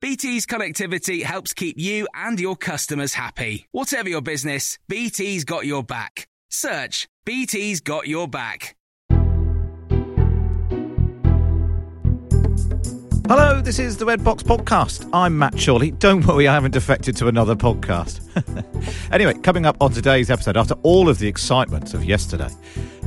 [0.00, 3.66] BT's connectivity helps keep you and your customers happy.
[3.72, 6.28] Whatever your business, BT's got your back.
[6.50, 8.76] Search BT's got your back.
[13.28, 15.08] Hello, this is the Red Box Podcast.
[15.12, 15.92] I'm Matt Chorley.
[15.92, 18.20] Don't worry, I haven't defected to another podcast.
[19.12, 22.50] anyway, coming up on today's episode, after all of the excitement of yesterday,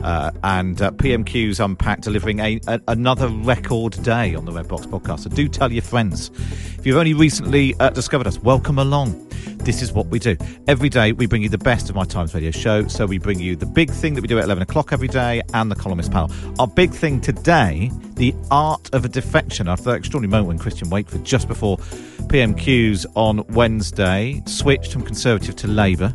[0.04, 4.86] uh, and uh, PMQ's Unpacked delivering a, a, another record day on the Red Box
[4.86, 5.22] Podcast.
[5.22, 6.30] So do tell your friends.
[6.78, 9.26] If you've only recently uh, discovered us, welcome along.
[9.66, 10.38] This is what we do.
[10.68, 12.88] Every day we bring you the best of my Times Radio show.
[12.88, 15.42] So we bring you the big thing that we do at 11 o'clock every day
[15.56, 16.30] and the columnist panel.
[16.60, 19.68] Our big thing today, the art of a defection.
[19.68, 25.56] After that extraordinary moment when Christian Wakeford, just before PMQs on Wednesday, switched from Conservative
[25.56, 26.14] to Labour.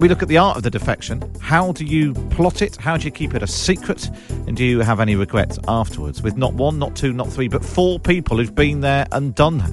[0.00, 1.22] We look at the art of the defection.
[1.40, 2.74] How do you plot it?
[2.74, 4.10] How do you keep it a secret?
[4.48, 6.22] And do you have any regrets afterwards?
[6.22, 9.58] With not one, not two, not three, but four people who've been there and done
[9.58, 9.70] that.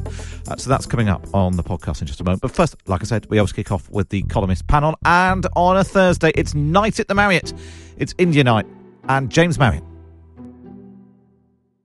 [0.47, 2.43] Uh, so that's coming up on the podcast in just a moment.
[2.43, 4.95] But first, like I said, we always kick off with the columnist panel.
[5.03, 7.51] And on a Thursday, it's night at the Marriott.
[7.97, 8.67] It's India Knight.
[9.05, 9.83] And James Marriott.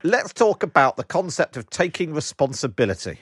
[0.02, 3.20] Let's talk about the concept of taking responsibility.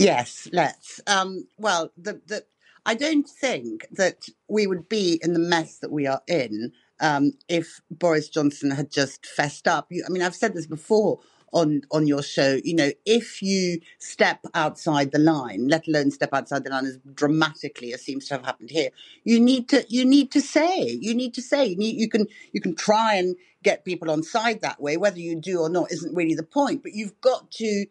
[0.00, 1.00] Yes, let's.
[1.06, 2.44] Um, well, the, the
[2.86, 7.32] I don't think that we would be in the mess that we are in um,
[7.48, 9.88] if Boris Johnson had just fessed up.
[9.90, 11.20] You, I mean, I've said this before
[11.52, 12.60] on on your show.
[12.64, 16.98] You know, if you step outside the line, let alone step outside the line as
[17.14, 18.90] dramatically as seems to have happened here,
[19.24, 22.26] you need to you need to say you need to say you, need, you can
[22.52, 24.96] you can try and get people on side that way.
[24.96, 26.82] Whether you do or not isn't really the point.
[26.82, 27.86] But you've got to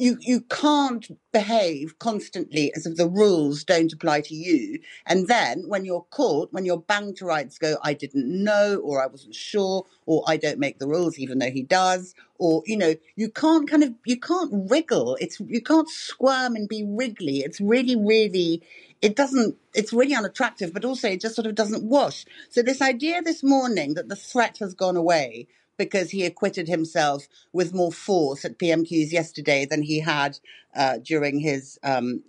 [0.00, 4.80] you you can't behave constantly as if the rules don't apply to you.
[5.06, 9.02] And then when you're caught when you're banged to rights go i didn't know or
[9.02, 12.76] i wasn't sure or i don't make the rules even though he does or you
[12.76, 15.16] know you can't kind of you can't wriggle.
[15.20, 17.40] It's you can't squirm and be wriggly.
[17.40, 18.62] It's really really
[19.02, 22.24] it doesn't it's really unattractive but also it just sort of doesn't wash.
[22.48, 25.46] So this idea this morning that the threat has gone away
[25.80, 30.38] because he acquitted himself with more force at PMQs yesterday than he had
[30.76, 32.22] uh, during his um,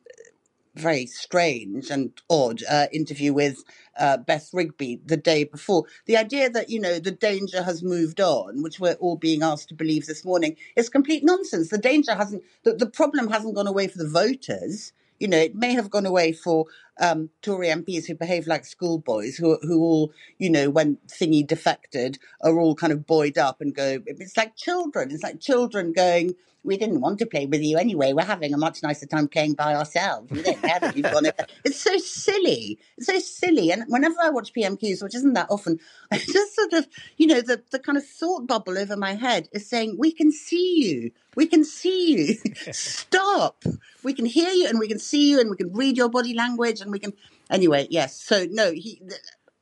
[0.75, 3.57] very strange and odd uh, interview with
[3.99, 5.83] uh, Beth Rigby the day before.
[6.05, 9.67] The idea that, you know, the danger has moved on, which we're all being asked
[9.69, 11.67] to believe this morning, is complete nonsense.
[11.69, 14.93] The danger hasn't, the, the problem hasn't gone away for the voters.
[15.19, 16.67] You know, it may have gone away for
[17.01, 22.19] um, Tory MPs who behave like schoolboys, who who all, you know, when Thingy defected,
[22.43, 23.99] are all kind of buoyed up and go.
[24.07, 25.11] It's like children.
[25.11, 26.35] It's like children going.
[26.63, 28.13] We didn't want to play with you anyway.
[28.13, 30.29] We're having a much nicer time playing by ourselves.
[30.29, 31.25] We don't care that you've gone.
[31.65, 32.79] It's so silly.
[32.97, 33.71] It's so silly.
[33.71, 35.79] And whenever I watch PMQs, which isn't that often,
[36.11, 39.49] I just sort of, you know, the, the kind of thought bubble over my head
[39.51, 41.11] is saying, we can see you.
[41.35, 42.51] We can see you.
[42.71, 43.63] Stop.
[44.03, 46.33] We can hear you and we can see you and we can read your body
[46.33, 47.13] language and we can.
[47.49, 48.21] Anyway, yes.
[48.21, 49.01] So, no, he.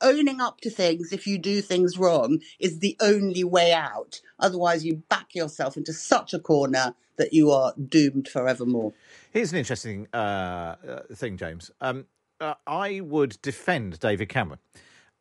[0.01, 4.21] Owning up to things if you do things wrong is the only way out.
[4.39, 8.93] Otherwise, you back yourself into such a corner that you are doomed forevermore.
[9.31, 10.75] Here's an interesting uh, uh,
[11.13, 11.69] thing, James.
[11.81, 12.05] Um,
[12.39, 14.59] uh, I would defend David Cameron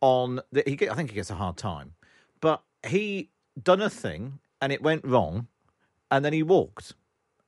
[0.00, 0.88] on the, he.
[0.88, 1.94] I think he gets a hard time,
[2.41, 3.31] but he
[3.61, 5.49] done a thing and it went wrong,
[6.11, 6.94] and then he walked.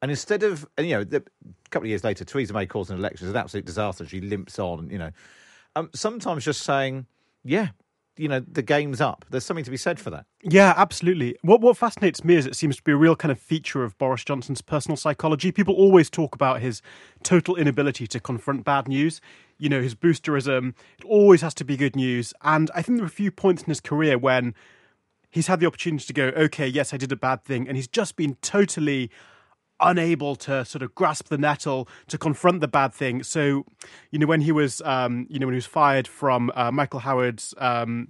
[0.03, 2.91] And instead of, and, you know, the, a couple of years later, Theresa May calls
[2.91, 3.27] an election.
[3.27, 4.07] It's an absolute disaster.
[4.07, 5.11] She limps on, you know.
[5.77, 7.07] Um, sometimes just saying,
[7.45, 7.69] yeah,
[8.17, 9.25] you know, the game's up.
[9.31, 10.27] There's something to be said for that.
[10.43, 11.37] Yeah, absolutely.
[11.43, 13.97] What what fascinates me is it seems to be a real kind of feature of
[13.99, 15.51] Boris Johnson's personal psychology.
[15.53, 16.83] People always talk about his
[17.23, 19.21] total inability to confront bad news.
[19.59, 20.75] You know, his boosterism.
[20.99, 22.35] It always has to be good news.
[22.43, 24.55] And I think there are a few points in his career when
[25.31, 27.89] he's had the opportunity to go, okay, yes, I did a bad thing, and he's
[27.89, 29.11] just been totally
[29.81, 33.23] unable to sort of grasp the nettle to confront the bad thing.
[33.23, 33.65] So,
[34.11, 37.01] you know, when he was, um, you know, when he was fired from uh, Michael
[37.01, 38.09] Howard's um,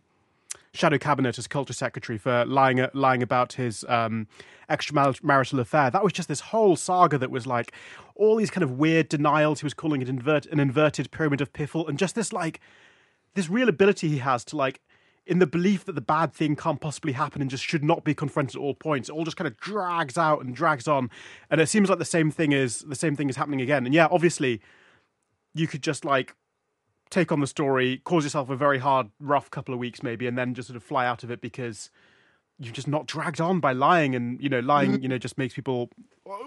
[0.73, 4.27] shadow cabinet as culture secretary for lying lying about his um,
[4.69, 7.73] extramarital affair, that was just this whole saga that was like
[8.15, 9.61] all these kind of weird denials.
[9.61, 12.61] He was calling it invert, an inverted pyramid of piffle, and just this like
[13.35, 14.81] this real ability he has to like
[15.31, 18.15] in the belief that the bad thing can't possibly happen and just should not be
[18.15, 19.09] confronted at all points.
[19.09, 21.09] It all just kind of drags out and drags on,
[21.49, 23.87] and it seems like the same thing is the same thing is happening again.
[23.87, 24.61] And yeah, obviously,
[25.55, 26.35] you could just like
[27.11, 30.37] take on the story, cause yourself a very hard, rough couple of weeks maybe, and
[30.37, 31.91] then just sort of fly out of it because
[32.59, 35.03] you're just not dragged on by lying, and you know, lying, mm-hmm.
[35.03, 35.91] you know, just makes people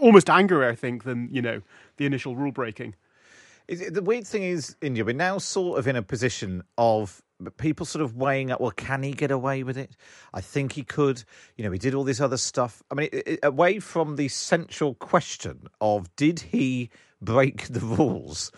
[0.02, 1.62] almost angrier, I think, than you know
[1.96, 2.96] the initial rule breaking.
[3.68, 7.22] The weird thing is, India, we're now sort of in a position of
[7.58, 9.96] people sort of weighing up, well, can he get away with it?
[10.34, 11.24] I think he could.
[11.58, 12.84] You know, he did all this other stuff.
[12.92, 16.90] I mean, it, it, away from the central question of did he
[17.22, 18.52] break the rules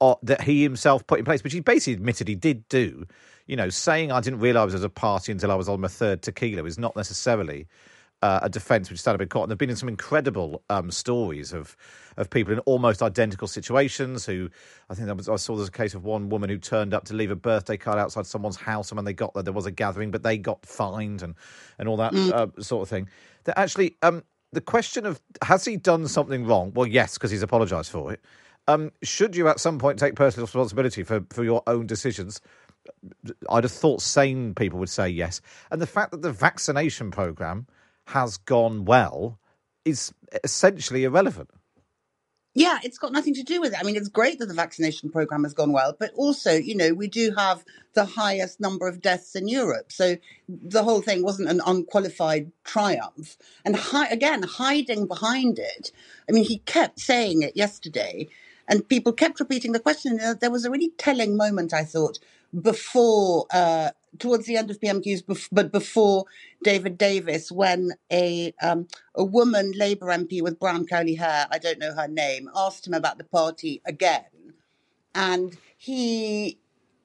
[0.00, 3.06] or, that he himself put in place, which he basically admitted he did do.
[3.46, 5.88] You know, saying I didn't realise there was a party until I was on my
[5.88, 7.66] third tequila is not necessarily
[8.22, 9.44] uh, a defence which up in court.
[9.44, 11.76] And there've been some incredible um, stories of
[12.16, 14.24] of people in almost identical situations.
[14.26, 14.48] Who
[14.88, 17.14] I think was, I saw there's a case of one woman who turned up to
[17.14, 19.70] leave a birthday card outside someone's house, and when they got there, there was a
[19.70, 21.34] gathering, but they got fined and
[21.78, 22.32] and all that mm.
[22.32, 23.08] uh, sort of thing.
[23.44, 24.22] That actually, um,
[24.52, 26.72] the question of has he done something wrong?
[26.74, 28.20] Well, yes, because he's apologised for it.
[28.68, 32.40] Um, should you at some point take personal responsibility for, for your own decisions?
[33.50, 35.40] I'd have thought sane people would say yes.
[35.70, 37.66] And the fact that the vaccination program
[38.08, 39.38] has gone well
[39.84, 40.12] is
[40.44, 41.50] essentially irrelevant.
[42.54, 43.78] Yeah, it's got nothing to do with it.
[43.80, 46.92] I mean, it's great that the vaccination program has gone well, but also, you know,
[46.92, 47.64] we do have
[47.94, 49.90] the highest number of deaths in Europe.
[49.90, 50.18] So
[50.48, 53.38] the whole thing wasn't an unqualified triumph.
[53.64, 55.92] And hi- again, hiding behind it.
[56.28, 58.28] I mean, he kept saying it yesterday,
[58.68, 60.20] and people kept repeating the question.
[60.40, 62.18] There was a really telling moment, I thought,
[62.60, 65.22] before uh, towards the end of PMQs,
[65.52, 66.24] but before
[66.62, 71.78] David Davis, when a um, a woman Labour MP with brown curly hair, I don't
[71.78, 74.54] know her name, asked him about the party again,
[75.14, 76.58] and he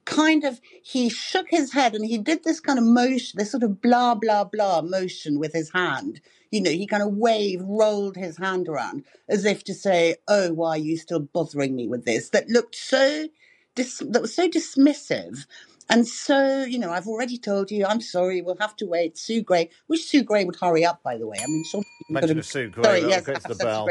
[0.05, 3.63] kind of he shook his head and he did this kind of motion, this sort
[3.63, 6.21] of blah blah blah motion with his hand.
[6.51, 10.53] You know, he kind of waved, rolled his hand around as if to say, "Oh,
[10.53, 13.27] why are you still bothering me with this?" That looked so
[13.75, 15.45] that was so dismissive.
[15.89, 19.17] And so, you know, I've already told you, I'm sorry, we'll have to wait.
[19.17, 21.37] Sue Gray, wish Sue Gray would hurry up, by the way.
[21.41, 21.83] I mean, sure.
[22.09, 23.87] Mention of Sue Gray, sorry, yes, the bell.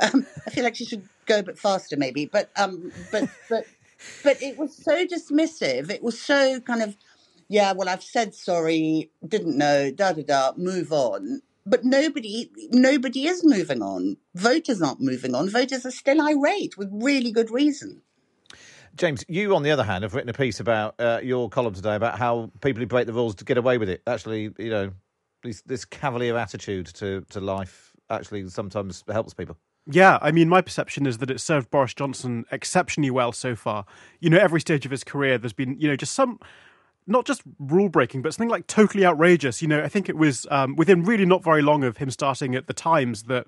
[0.00, 2.24] Um, I feel like she should go a bit faster, maybe.
[2.24, 3.66] But, um, but, but,
[4.24, 5.90] but it was so dismissive.
[5.90, 6.96] It was so kind of,
[7.48, 11.42] yeah, well, I've said sorry, didn't know, da da da, move on.
[11.64, 14.16] But nobody, nobody is moving on.
[14.34, 15.48] Voters aren't moving on.
[15.48, 18.02] Voters are still irate with really good reason.
[18.96, 21.94] James, you, on the other hand, have written a piece about uh, your column today
[21.94, 24.92] about how people who break the rules to get away with it actually, you know,
[25.42, 29.56] this, this cavalier attitude to, to life actually sometimes helps people.
[29.86, 33.84] Yeah, I mean, my perception is that it served Boris Johnson exceptionally well so far.
[34.20, 36.38] You know, every stage of his career, there's been, you know, just some,
[37.06, 39.60] not just rule breaking, but something like totally outrageous.
[39.60, 42.54] You know, I think it was um, within really not very long of him starting
[42.54, 43.46] at the Times that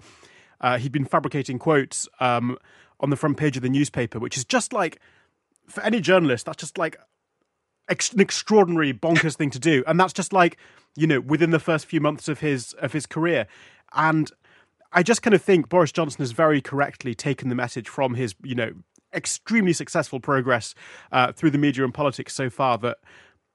[0.60, 2.58] uh, he'd been fabricating quotes um,
[2.98, 4.98] on the front page of the newspaper, which is just like
[5.68, 6.96] for any journalist, that's just like
[7.88, 10.56] ex- an extraordinary bonkers thing to do, and that's just like
[10.96, 13.46] you know within the first few months of his of his career,
[13.94, 14.30] and
[14.92, 18.34] I just kind of think Boris Johnson has very correctly taken the message from his
[18.42, 18.72] you know
[19.12, 20.74] extremely successful progress
[21.12, 22.98] uh, through the media and politics so far that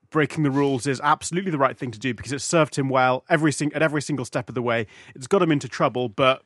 [0.10, 3.24] breaking the rules is absolutely the right thing to do because it served him well
[3.30, 4.88] every sing- at every single step of the way.
[5.16, 6.44] It's got him into trouble, but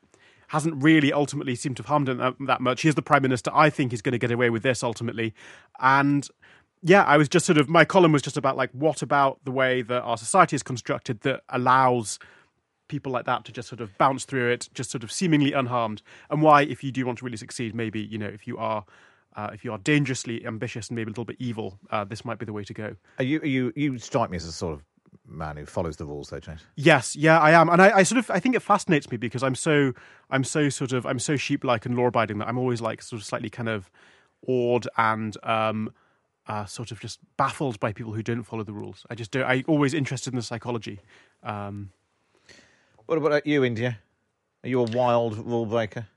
[0.54, 2.84] hasn't really ultimately seemed to have harmed him that, that much.
[2.84, 3.50] He's the prime minister.
[3.56, 5.34] I think he's going to get away with this ultimately.
[5.80, 6.30] And
[6.84, 9.52] yeah, I was just sort of my column was just about like what about the
[9.52, 12.20] way that our society is constructed that allows
[12.88, 16.04] people like that to just sort of bounce through it, just sort of seemingly unharmed,
[16.30, 18.86] and why, if you do want to really succeed, maybe you know if you are.
[19.36, 22.38] Uh, if you are dangerously ambitious and maybe a little bit evil, uh, this might
[22.38, 22.96] be the way to go.
[23.18, 24.84] Are you, are you, you strike me as a sort of
[25.25, 26.62] man who follows the rules, though, James.
[26.75, 29.44] Yes, yeah, I am, and I, I, sort of I think it fascinates me because
[29.44, 29.94] I'm so
[30.30, 33.25] I'm so sort of I'm so sheep-like and law-abiding that I'm always like sort of
[33.25, 33.89] slightly kind of
[34.48, 35.94] awed and um,
[36.48, 39.06] uh, sort of just baffled by people who don't follow the rules.
[39.10, 39.44] I just do.
[39.44, 41.00] I always interested in the psychology.
[41.42, 41.92] Um,
[43.06, 44.00] what about you, India?
[44.63, 46.08] Are you a wild rule breaker?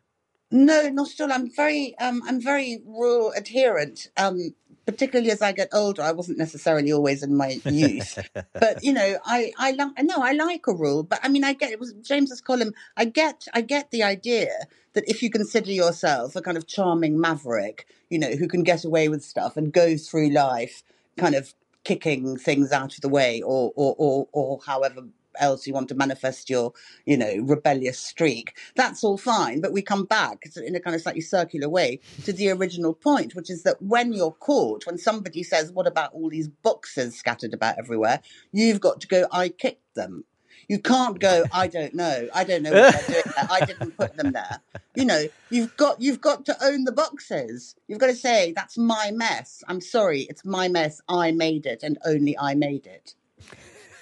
[0.51, 1.33] No, not at all.
[1.33, 4.09] I'm very, um, I'm very rule adherent.
[4.17, 4.55] Um,
[4.87, 6.03] particularly as I get older.
[6.03, 8.19] I wasn't necessarily always in my youth,
[8.55, 11.03] but you know, I I like no, I like a rule.
[11.03, 12.73] But I mean, I get it was James's column.
[12.97, 14.51] I get I get the idea
[14.95, 18.85] that if you consider yourself a kind of charming maverick, you know, who can get
[18.85, 20.83] away with stuff and go through life
[21.19, 21.53] kind of
[21.85, 25.03] kicking things out of the way or or or, or however
[25.39, 26.73] else you want to manifest your,
[27.05, 28.57] you know, rebellious streak.
[28.75, 29.61] That's all fine.
[29.61, 33.35] But we come back in a kind of slightly circular way to the original point,
[33.35, 37.55] which is that when you're caught, when somebody says, What about all these boxes scattered
[37.55, 38.21] about everywhere?
[38.53, 40.25] You've got to go, I kicked them.
[40.69, 42.29] You can't go, I don't know.
[42.35, 43.49] I don't know what they're doing there.
[43.51, 44.61] I didn't put them there.
[44.95, 47.77] You know, you've got you've got to own the boxes.
[47.87, 49.63] You've got to say, That's my mess.
[49.69, 51.01] I'm sorry, it's my mess.
[51.09, 53.15] I made it and only I made it.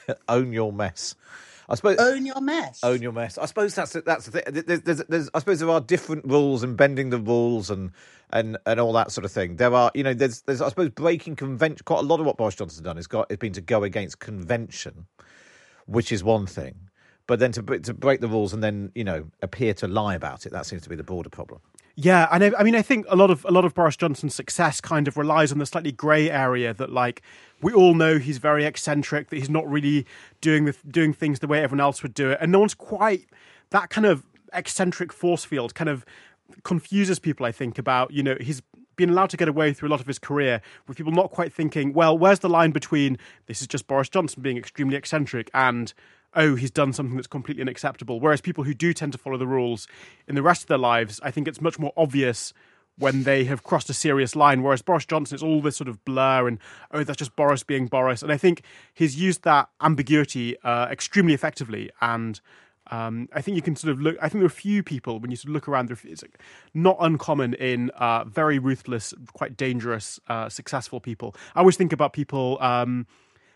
[0.28, 1.14] own your mess.
[1.68, 2.80] I suppose own your mess.
[2.82, 3.38] Own your mess.
[3.38, 4.64] I suppose that's that's the thing.
[4.66, 7.90] There's, there's, there's, I suppose there are different rules and bending the rules and
[8.30, 9.56] and and all that sort of thing.
[9.56, 11.82] There are, you know, there's there's I suppose breaking convention.
[11.84, 14.18] Quite a lot of what Boris Johnson's done has got has been to go against
[14.18, 15.06] convention,
[15.86, 16.74] which is one thing.
[17.26, 20.44] But then to to break the rules and then you know appear to lie about
[20.44, 21.60] it, that seems to be the broader problem.
[21.96, 24.34] Yeah, and I, I, mean, I think a lot of a lot of Boris Johnson's
[24.34, 27.22] success kind of relies on the slightly grey area that, like,
[27.62, 30.04] we all know he's very eccentric, that he's not really
[30.40, 33.26] doing the doing things the way everyone else would do it, and no one's quite
[33.70, 36.04] that kind of eccentric force field kind of
[36.64, 37.46] confuses people.
[37.46, 38.60] I think about you know he's
[38.96, 41.52] been allowed to get away through a lot of his career with people not quite
[41.52, 45.92] thinking, well, where's the line between this is just Boris Johnson being extremely eccentric and
[46.36, 48.20] oh, he's done something that's completely unacceptable.
[48.20, 49.86] Whereas people who do tend to follow the rules
[50.26, 52.52] in the rest of their lives, I think it's much more obvious
[52.98, 54.62] when they have crossed a serious line.
[54.62, 56.58] Whereas Boris Johnson, it's all this sort of blur and,
[56.92, 58.22] oh, that's just Boris being Boris.
[58.22, 61.90] And I think he's used that ambiguity uh, extremely effectively.
[62.00, 62.40] And
[62.90, 64.16] um, I think you can sort of look.
[64.20, 65.90] I think there are a few people when you sort of look around.
[65.90, 66.24] It's
[66.74, 71.34] not uncommon in uh, very ruthless, quite dangerous, uh, successful people.
[71.54, 73.06] I always think about people, um,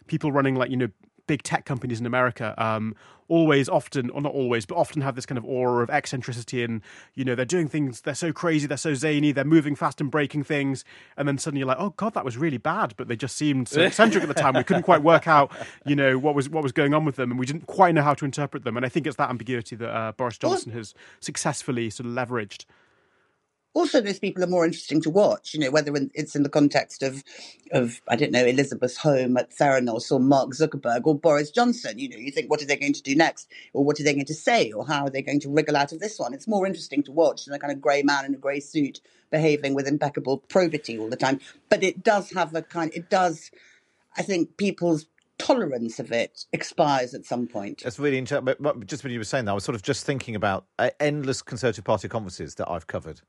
[0.06, 0.88] people running like you know
[1.28, 2.96] big tech companies in America um,
[3.28, 6.80] always, often, or not always, but often have this kind of aura of eccentricity and,
[7.14, 10.10] you know, they're doing things, they're so crazy, they're so zany, they're moving fast and
[10.10, 10.84] breaking things.
[11.16, 12.94] And then suddenly you're like, oh, God, that was really bad.
[12.96, 14.54] But they just seemed so eccentric at the time.
[14.54, 15.52] We couldn't quite work out,
[15.86, 17.30] you know, what was what was going on with them.
[17.30, 18.76] And we didn't quite know how to interpret them.
[18.76, 22.64] And I think it's that ambiguity that uh, Boris Johnson has successfully sort of leveraged
[23.78, 27.02] also those people are more interesting to watch you know whether it's in the context
[27.02, 27.22] of
[27.72, 32.08] of i don't know Elizabeth Holmes at theranos or mark zuckerberg or boris johnson you
[32.08, 34.26] know you think what are they going to do next or what are they going
[34.26, 36.66] to say or how are they going to wriggle out of this one it's more
[36.66, 39.86] interesting to watch than a kind of grey man in a grey suit behaving with
[39.86, 43.50] impeccable probity all the time but it does have a kind it does
[44.16, 45.06] i think people's
[45.38, 47.82] tolerance of it expires at some point.
[47.84, 48.44] That's really interesting.
[48.58, 50.90] But just when you were saying that, I was sort of just thinking about uh,
[50.98, 53.20] endless Conservative Party conferences that I've covered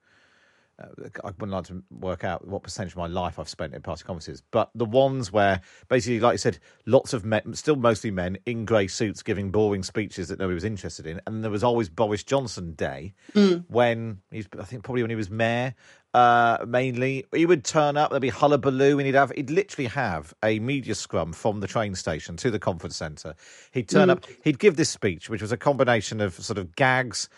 [1.24, 4.04] I wouldn't like to work out what percentage of my life I've spent in party
[4.04, 8.38] conferences, but the ones where basically, like you said, lots of men, still mostly men
[8.46, 11.90] in grey suits giving boring speeches that nobody was interested in, and there was always
[11.90, 13.64] Boris Johnson Day mm.
[13.68, 15.76] when he's, I think probably when he was mayor,
[16.14, 18.10] uh, mainly he would turn up.
[18.10, 21.94] There'd be hullabaloo, and he'd have he'd literally have a media scrum from the train
[21.94, 23.36] station to the conference centre.
[23.72, 24.14] He'd turn mm.
[24.14, 24.26] up.
[24.44, 27.30] He'd give this speech, which was a combination of sort of gags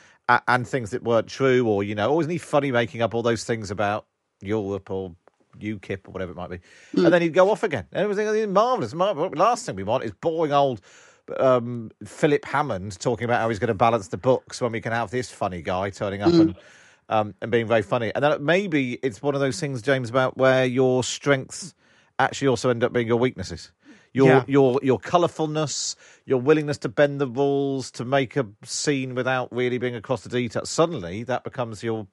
[0.47, 3.43] and things that weren't true, or you know, always need funny making up all those
[3.43, 4.05] things about
[4.41, 5.15] Europe or
[5.59, 6.57] UKIP or whatever it might be,
[6.95, 7.05] mm.
[7.05, 7.85] and then he'd go off again.
[7.91, 8.93] And it was marvelous.
[8.93, 9.33] marvelous.
[9.35, 10.81] Last thing we want is boring old
[11.39, 14.91] um, Philip Hammond talking about how he's going to balance the books when we can
[14.91, 16.41] have this funny guy turning up mm.
[16.41, 16.55] and.
[17.09, 20.37] Um, and being very funny, and then maybe it's one of those things, James, about
[20.37, 21.73] where your strengths
[22.19, 23.73] actually also end up being your weaknesses
[24.13, 24.43] your yeah.
[24.47, 29.77] your your colourfulness, your willingness to bend the rules, to make a scene without really
[29.77, 30.65] being across the detail.
[30.65, 32.07] Suddenly, that becomes your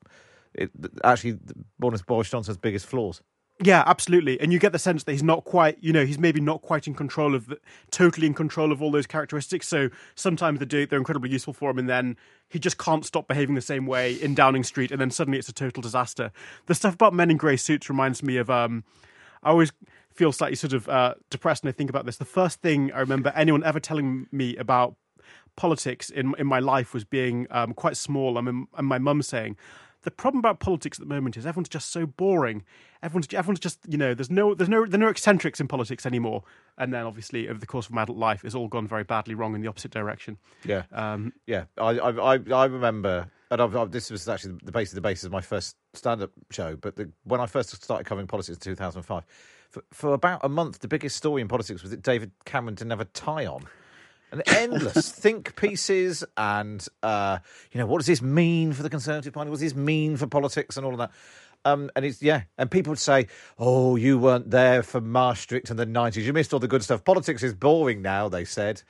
[0.55, 0.71] it,
[1.05, 1.39] actually
[1.83, 3.23] of Boris Johnson's biggest flaws.
[3.61, 4.41] Yeah, absolutely.
[4.41, 6.87] And you get the sense that he's not quite, you know, he's maybe not quite
[6.87, 7.59] in control of, the,
[7.91, 9.67] totally in control of all those characteristics.
[9.67, 12.17] So sometimes they're, they're incredibly useful for him, and then
[12.49, 15.49] he just can't stop behaving the same way in Downing Street, and then suddenly it's
[15.49, 16.31] a total disaster.
[16.67, 18.85] The stuff about men in grey suits reminds me of, um,
[19.43, 19.73] I always
[20.19, 22.17] feel slightly sort of uh, depressed when I think about this.
[22.17, 24.97] The first thing I remember anyone ever telling me about
[25.55, 28.37] politics in in my life was being um, quite small.
[28.37, 29.57] I mean, and my mum saying,
[30.03, 32.65] "The problem about politics at the moment is everyone's just so boring.
[33.01, 36.43] Everyone's everyone's just you know there's no there's no there's no eccentrics in politics anymore."
[36.77, 39.37] And then obviously over the course of my adult life, it's all gone very badly
[39.37, 40.37] wrong in the opposite direction.
[40.65, 41.65] Yeah, um, yeah.
[41.79, 45.25] I I I remember and I've, I've, this was actually the basis of the basis
[45.25, 46.77] of my first stand-up show.
[46.77, 49.25] But the, when I first started covering politics in 2005,
[49.71, 52.91] for, for about a month, the biggest story in politics was that David Cameron didn't
[52.91, 53.65] have a tie on.
[54.31, 57.39] And endless think pieces, and uh,
[57.73, 59.49] you know, what does this mean for the Conservative Party?
[59.49, 61.11] What does this mean for politics, and all of that?
[61.65, 65.79] Um, and it's yeah, and people would say, "Oh, you weren't there for Maastricht in
[65.79, 66.25] the '90s.
[66.25, 67.05] You missed all the good stuff.
[67.05, 68.83] Politics is boring now." They said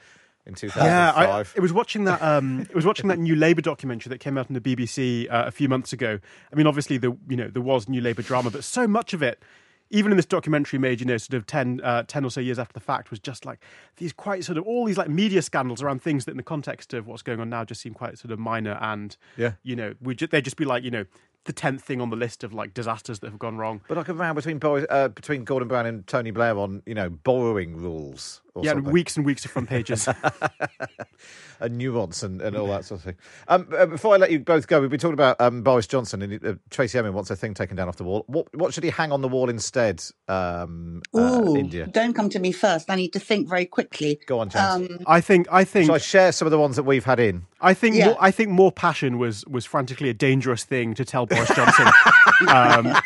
[0.48, 0.84] in 2005.
[0.84, 2.20] Yeah, I, it was watching that.
[2.20, 5.44] Um, it was watching that new Labour documentary that came out on the BBC uh,
[5.46, 6.18] a few months ago.
[6.52, 9.22] I mean, obviously, the you know there was new Labour drama, but so much of
[9.22, 9.42] it,
[9.90, 12.58] even in this documentary made, you know, sort of 10, uh, 10 or so years
[12.58, 13.58] after the fact, was just like
[13.96, 16.92] these quite sort of all these like media scandals around things that, in the context
[16.94, 19.52] of what's going on now, just seem quite sort of minor and Yeah.
[19.62, 21.04] you know, we ju- they'd just be like you know
[21.44, 23.80] the tenth thing on the list of like disasters that have gone wrong.
[23.88, 26.94] But like a row between Boris, uh, between Gordon Brown and Tony Blair on you
[26.94, 28.92] know borrowing rules yeah, something.
[28.92, 30.08] weeks and weeks of front pages.
[31.60, 33.16] and nuance and, and all that sort of thing.
[33.48, 36.22] Um, uh, before I let you both go, we've been talking about um, Boris Johnson
[36.22, 38.24] and uh, Tracey Emin wants a thing taken down off the wall.
[38.26, 40.02] What what should he hang on the wall instead?
[40.28, 41.86] Um, uh, India.
[41.86, 42.90] don't come to me first.
[42.90, 44.20] I need to think very quickly.
[44.26, 44.90] Go on, James.
[44.90, 45.48] Um, I think.
[45.50, 45.86] I think.
[45.86, 47.46] Shall I share some of the ones that we've had in?
[47.60, 48.06] I think Yeah.
[48.06, 51.88] more, I think more passion was was frantically a dangerous thing to tell Boris Johnson.
[52.48, 52.96] um,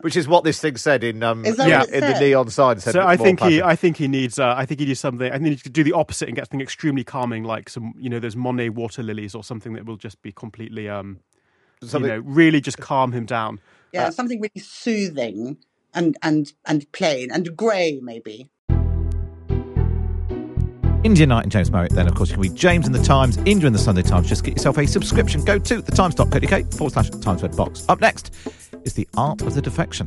[0.00, 1.80] Which is what this thing said in um, Yeah.
[1.80, 2.80] what it in the neon sign.
[2.80, 3.62] Said so I more think he.
[3.62, 5.30] I think he needs uh, I think he needs something.
[5.32, 8.08] I think you could do the opposite and get something extremely calming, like some you
[8.10, 11.18] know those Monet water lilies or something that will just be completely um
[11.82, 13.60] Something- you know really just calm him down.
[13.92, 15.56] yeah, Uh, something really soothing
[15.94, 18.50] and and and plain and grey, maybe.
[21.02, 21.92] India Knight and James Marriott.
[21.94, 24.28] Then, of course, you can read James in the Times, India in the Sunday Times.
[24.28, 25.42] Just get yourself a subscription.
[25.44, 27.86] Go to thetimes.co.uk forward slash Times Red Box.
[27.88, 28.34] Up next
[28.84, 30.06] is the art of the defection.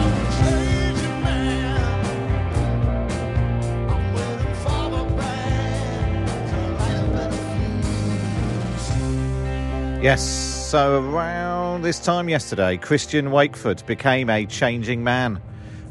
[10.01, 15.39] Yes, so around this time yesterday, Christian Wakeford became a changing man,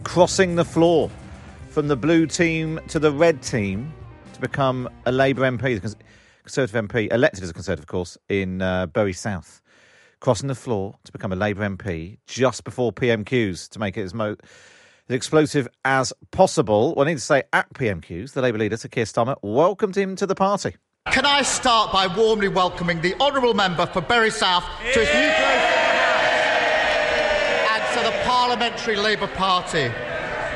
[0.02, 1.08] crossing the floor
[1.68, 3.94] from the blue team to the red team
[4.32, 5.96] to become a Labour MP, the Cons-
[6.42, 9.62] Conservative MP, elected as a Conservative, of course, in uh, Bury South
[10.18, 14.12] crossing the floor to become a Labour MP just before PMQs to make it as,
[14.12, 14.36] as
[15.08, 16.94] explosive as possible.
[16.96, 20.16] Well, I need to say at PMQs, the Labour leader, Sir Keir Starmer, welcomed him
[20.16, 20.74] to the party.
[21.12, 25.30] Can I start by warmly welcoming the Honourable Member for Bury South to his new
[25.40, 25.70] place
[27.68, 29.90] and to the Parliamentary Labour Party?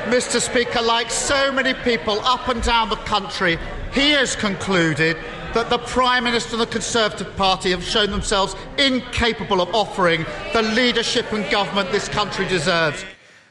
[0.05, 0.40] Mr.
[0.40, 3.59] Speaker, like so many people up and down the country,
[3.93, 5.17] he has concluded
[5.55, 10.62] that the Prime Minister and the Conservative Party have shown themselves incapable of offering the
[10.62, 13.05] leadership and government this country deserves.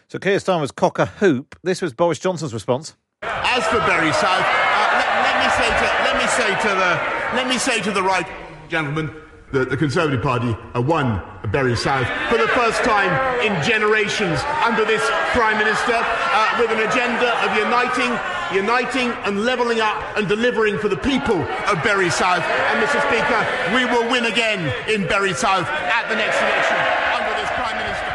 [0.08, 1.60] So Keir Starmer's cock a hoop.
[1.64, 2.96] This was Boris Johnson's response.
[3.24, 6.92] As for Bury South, uh, let, let me say to let me say to the
[7.36, 8.28] let me say to the right
[8.70, 9.10] gentlemen
[9.54, 13.14] that the Conservative Party won Bury South for the first time
[13.46, 18.10] in generations under this Prime Minister uh, with an agenda of uniting,
[18.52, 21.38] uniting and levelling up and delivering for the people
[21.70, 22.42] of Bury South.
[22.42, 22.98] And Mr.
[23.06, 26.78] Speaker, we will win again in Bury South at the next election
[27.14, 28.10] under this Prime Minister.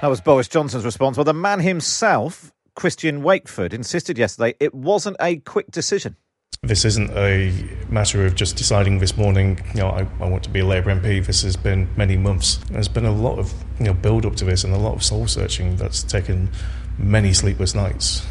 [0.00, 1.18] That was Boris Johnson's response.
[1.18, 6.14] Well, the man himself, Christian Wakeford, insisted yesterday it wasn't a quick decision.
[6.62, 7.52] This isn't a
[7.88, 10.94] matter of just deciding this morning, you know, I, I want to be a Labour
[10.94, 11.24] MP.
[11.24, 12.58] This has been many months.
[12.70, 15.02] There's been a lot of you know build up to this and a lot of
[15.02, 16.50] soul searching that's taken
[16.98, 18.26] many sleepless nights.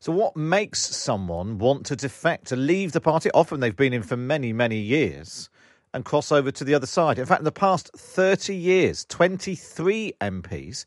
[0.00, 3.30] So, what makes someone want to defect, to leave the party?
[3.32, 5.48] Often they've been in for many, many years
[5.94, 7.18] and cross over to the other side.
[7.18, 10.84] In fact, in the past 30 years, 23 MPs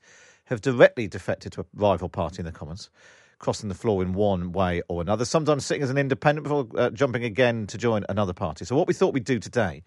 [0.50, 2.90] have directly defected to a rival party in the Commons,
[3.38, 6.90] crossing the floor in one way or another, sometimes sitting as an independent before uh,
[6.90, 8.66] jumping again to join another party.
[8.66, 9.84] So, what we thought we'd do today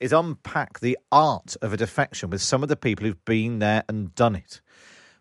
[0.00, 3.84] is unpack the art of a defection with some of the people who've been there
[3.88, 4.60] and done it.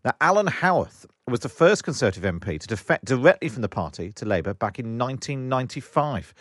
[0.04, 4.26] Now, Alan Howarth was the first Conservative MP to defect directly from the party to
[4.26, 6.34] Labour back in 1995.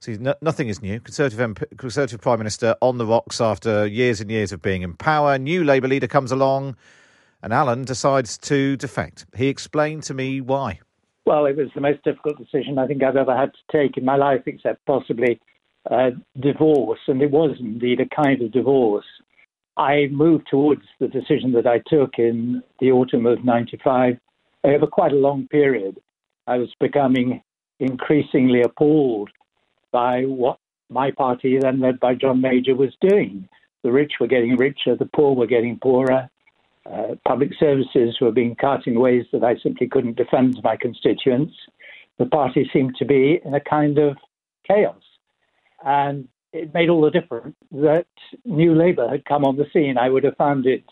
[0.00, 0.98] So no, nothing is new.
[0.98, 4.94] Conservative, MP, Conservative Prime Minister on the rocks after years and years of being in
[4.94, 5.38] power.
[5.38, 6.74] New Labour leader comes along,
[7.42, 9.26] and Alan decides to defect.
[9.36, 10.80] He explained to me why.
[11.26, 14.04] Well, it was the most difficult decision I think I've ever had to take in
[14.04, 15.40] my life, except possibly
[15.90, 19.04] uh, divorce, and it was indeed a kind of divorce.
[19.76, 24.18] I moved towards the decision that I took in the autumn of 95
[24.64, 25.98] over quite a long period.
[26.46, 27.42] I was becoming
[27.78, 29.30] increasingly appalled
[29.92, 30.58] by what
[30.90, 33.48] my party, then led by John Major, was doing.
[33.82, 36.28] The rich were getting richer, the poor were getting poorer,
[36.86, 41.54] uh, public services were being cut in ways that I simply couldn't defend my constituents.
[42.18, 44.16] The party seemed to be in a kind of
[44.66, 45.02] chaos.
[45.84, 48.06] And it made all the difference that
[48.44, 49.98] New Labour had come on the scene.
[49.98, 50.84] I would have found it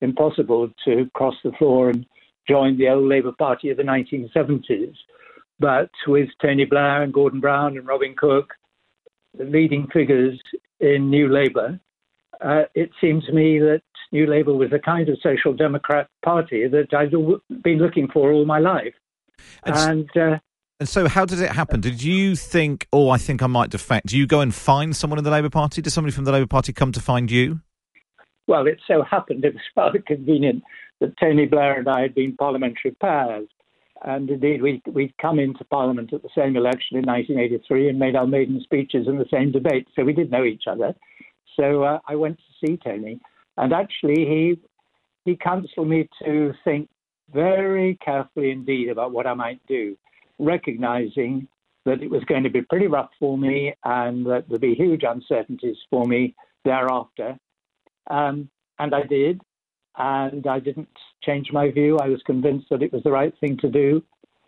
[0.00, 2.04] impossible to cross the floor and
[2.48, 4.94] join the old Labour Party of the 1970s.
[5.60, 8.50] But with Tony Blair and Gordon Brown and Robin Cook,
[9.36, 10.38] the leading figures
[10.80, 11.78] in New Labour,
[12.40, 13.82] uh, it seemed to me that
[14.14, 17.10] New Labour was the kind of social democrat party that I'd
[17.62, 18.94] been looking for all my life.
[19.64, 20.38] And, and uh,
[20.78, 21.80] and so, how did it happen?
[21.80, 24.06] Did you think, oh, I think I might defect?
[24.06, 25.82] Do you go and find someone in the Labour Party?
[25.82, 27.60] Did somebody from the Labour Party come to find you?
[28.46, 30.62] Well, it so happened it was rather convenient
[31.00, 33.48] that Tony Blair and I had been parliamentary pairs.
[34.04, 38.14] And indeed, we, we'd come into Parliament at the same election in 1983 and made
[38.14, 39.88] our maiden speeches in the same debate.
[39.96, 40.94] So we did know each other.
[41.56, 43.20] So uh, I went to see Tony.
[43.56, 44.58] And actually, he,
[45.24, 46.88] he counselled me to think
[47.32, 49.96] very carefully indeed about what I might do
[50.38, 51.48] recognizing
[51.84, 55.02] that it was going to be pretty rough for me and that there'd be huge
[55.04, 57.36] uncertainties for me thereafter.
[58.10, 59.40] Um, and I did.
[59.96, 60.88] And I didn't
[61.22, 61.98] change my view.
[61.98, 64.02] I was convinced that it was the right thing to do.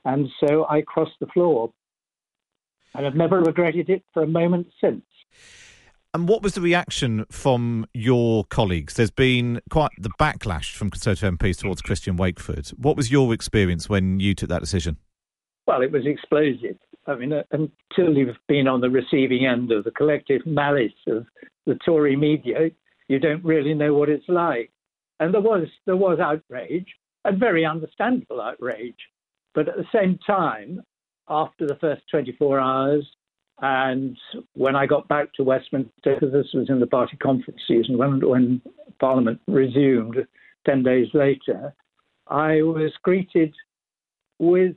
[0.04, 1.72] And so I crossed the floor.
[2.94, 5.04] And I've never regretted it for a moment since.
[6.16, 8.94] And what was the reaction from your colleagues?
[8.94, 12.70] There's been quite the backlash from Conservative MPs towards Christian Wakeford.
[12.70, 14.96] What was your experience when you took that decision?
[15.66, 16.78] Well, it was explosive.
[17.06, 21.26] I mean, uh, until you've been on the receiving end of the collective malice of
[21.66, 22.70] the Tory media,
[23.08, 24.70] you don't really know what it's like.
[25.20, 26.88] And there was there was outrage,
[27.26, 28.96] and very understandable outrage.
[29.54, 30.80] But at the same time,
[31.28, 33.06] after the first 24 hours,
[33.62, 34.16] and
[34.54, 38.60] when I got back to Westminster, this was in the party conference season, when, when
[39.00, 40.26] Parliament resumed
[40.66, 41.74] 10 days later,
[42.28, 43.54] I was greeted
[44.38, 44.76] with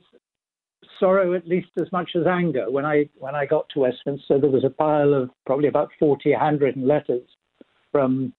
[0.98, 2.70] sorrow at least as much as anger.
[2.70, 6.32] When I when I got to Westminster, there was a pile of probably about 40
[6.32, 7.26] handwritten letters
[7.92, 8.32] from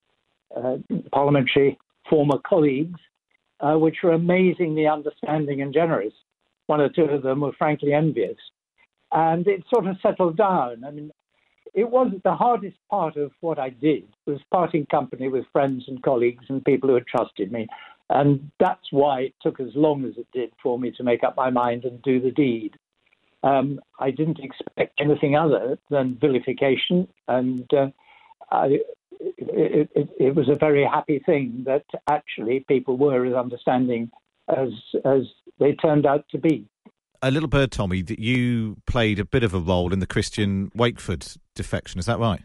[0.56, 0.78] uh,
[1.12, 1.78] parliamentary
[2.10, 3.00] former colleagues,
[3.60, 6.14] uh, which were amazingly understanding and generous.
[6.68, 8.38] One or two of them were frankly envious,
[9.12, 10.84] and it sort of settled down.
[10.86, 11.12] I mean,
[11.74, 16.04] it wasn't the hardest part of what I did was parting company with friends and
[16.04, 17.68] colleagues and people who had trusted me.
[18.10, 21.38] And that's why it took as long as it did for me to make up
[21.38, 22.76] my mind and do the deed.
[23.44, 27.88] Um, I didn't expect anything other than vilification, and uh,
[28.52, 28.80] I,
[29.20, 34.12] it, it, it, was a very happy thing that actually people were as understanding
[34.48, 34.70] as
[35.06, 35.22] as
[35.60, 36.68] they turned out to be.
[37.24, 40.08] A little bird told me that you played a bit of a role in the
[40.08, 42.00] Christian Wakeford defection.
[42.00, 42.42] Is that right?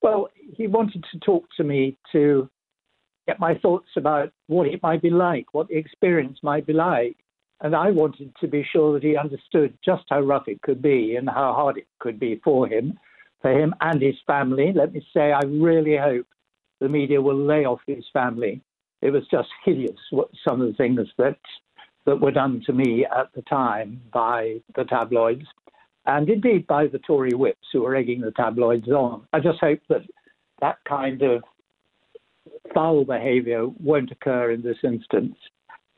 [0.00, 2.48] Well, he wanted to talk to me to
[3.26, 7.16] get my thoughts about what it might be like, what the experience might be like.
[7.60, 11.16] And I wanted to be sure that he understood just how rough it could be
[11.16, 12.98] and how hard it could be for him,
[13.42, 14.72] for him and his family.
[14.74, 16.26] Let me say, I really hope
[16.80, 18.62] the media will lay off his family.
[19.02, 21.36] It was just hideous what some of the things that
[22.06, 25.46] that were done to me at the time by the tabloids,
[26.06, 29.26] and indeed by the Tory whips who were egging the tabloids on.
[29.32, 30.02] I just hope that
[30.60, 31.42] that kind of
[32.74, 35.36] foul behaviour won't occur in this instance.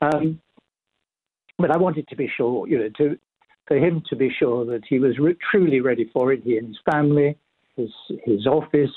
[0.01, 0.39] Um,
[1.57, 3.17] but I wanted to be sure, you know, to
[3.67, 6.67] for him to be sure that he was re- truly ready for it, he and
[6.67, 7.37] his family,
[7.75, 7.89] his,
[8.23, 8.91] his office,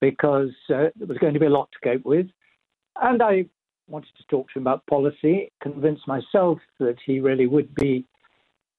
[0.00, 2.26] because uh, there was going to be a lot to cope with.
[3.00, 3.46] And I
[3.88, 8.06] wanted to talk to him about policy, convinced myself that he really would be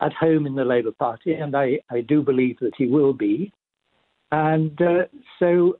[0.01, 3.53] at home in the Labour Party, and I, I do believe that he will be.
[4.31, 5.03] And uh,
[5.39, 5.77] so,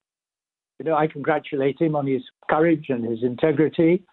[0.80, 4.04] you know, I congratulate him on his courage and his integrity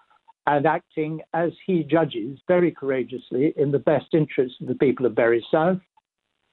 [0.47, 5.15] and acting as he judges very courageously in the best interest of the people of
[5.15, 5.79] Bury South.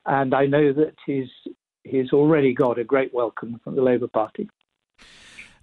[0.06, 1.30] And I know that he's
[1.84, 4.50] he's already got a great welcome from the Labour Party.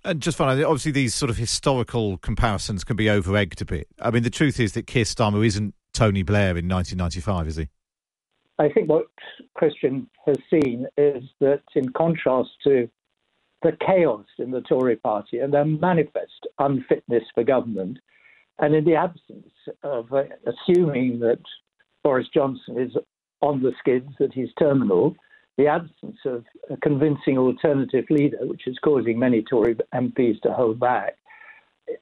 [0.05, 3.89] And just finally, obviously, these sort of historical comparisons can be over egged a bit.
[4.01, 7.69] I mean, the truth is that Keir Starmer isn't Tony Blair in 1995, is he?
[8.59, 9.07] I think what
[9.55, 12.89] Christian has seen is that, in contrast to
[13.63, 17.99] the chaos in the Tory party and their manifest unfitness for government,
[18.59, 19.51] and in the absence
[19.83, 21.41] of uh, assuming that
[22.05, 22.93] Boris Johnson is
[23.41, 25.17] on the skids, that he's terminal,
[25.57, 30.81] the absence of a convincing alternative leader, which is causing many Tory MPs to hold
[30.81, 31.17] back.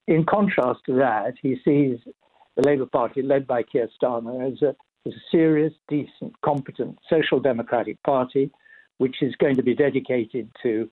[0.07, 1.99] In contrast to that, he sees
[2.55, 7.39] the Labour Party, led by Keir Starmer, as a, as a serious, decent, competent social
[7.39, 8.49] democratic party,
[8.97, 10.89] which is going to be dedicated to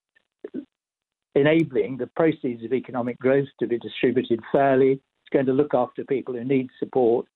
[1.35, 4.93] enabling the proceeds of economic growth to be distributed fairly.
[4.93, 7.27] It's going to look after people who need support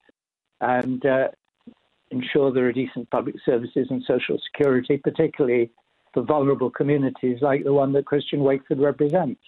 [0.61, 1.29] and uh,
[2.11, 5.71] ensure there are decent public services and social security, particularly
[6.13, 9.41] for vulnerable communities like the one that Christian Wakeford represents.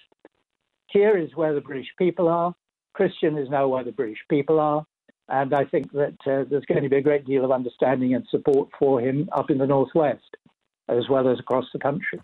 [0.87, 2.53] Here is where the British people are.
[2.93, 4.85] Christian is now where the British people are.
[5.29, 8.25] And I think that uh, there's going to be a great deal of understanding and
[8.31, 10.37] support for him up in the Northwest,
[10.87, 12.21] as well as across the country.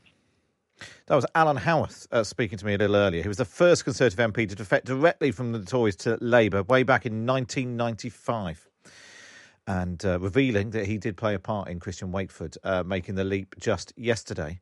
[1.07, 3.21] That was Alan Howarth uh, speaking to me a little earlier.
[3.21, 6.83] He was the first Conservative MP to defect directly from the Tories to Labour way
[6.83, 8.69] back in 1995
[9.67, 13.23] and uh, revealing that he did play a part in Christian Wakeford uh, making the
[13.23, 14.59] leap just yesterday.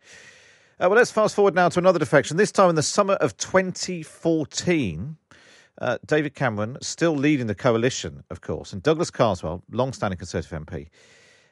[0.79, 2.37] Uh, well, let's fast forward now to another defection.
[2.37, 5.17] This time in the summer of 2014,
[5.79, 10.65] uh, David Cameron, still leading the coalition, of course, and Douglas Carswell, long standing Conservative
[10.65, 10.87] MP,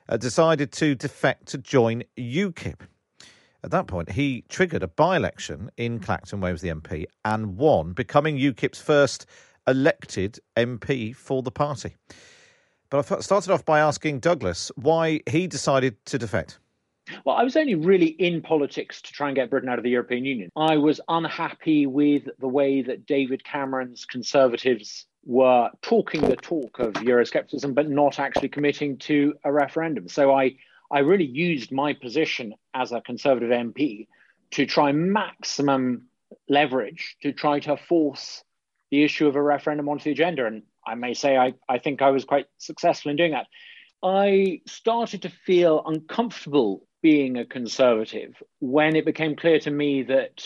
[0.08, 2.82] uh, decided to defect to join UKIP.
[3.64, 7.06] At that point, he triggered a by election in Clacton, where he was the MP,
[7.26, 9.26] and won, becoming UKIP's first
[9.68, 11.96] elected MP for the party.
[12.90, 16.60] But I started off by asking Douglas why he decided to defect.
[17.26, 19.90] Well, I was only really in politics to try and get Britain out of the
[19.90, 20.50] European Union.
[20.56, 26.94] I was unhappy with the way that David Cameron's Conservatives were talking the talk of
[26.94, 30.08] Euroscepticism, but not actually committing to a referendum.
[30.08, 30.56] So I,
[30.92, 34.08] I really used my position as a Conservative MP
[34.52, 36.04] to try maximum
[36.48, 38.44] leverage to try to force
[38.92, 40.46] the issue of a referendum onto the agenda.
[40.46, 43.48] And I may say I, I think I was quite successful in doing that.
[44.02, 50.44] I started to feel uncomfortable being a conservative when it became clear to me that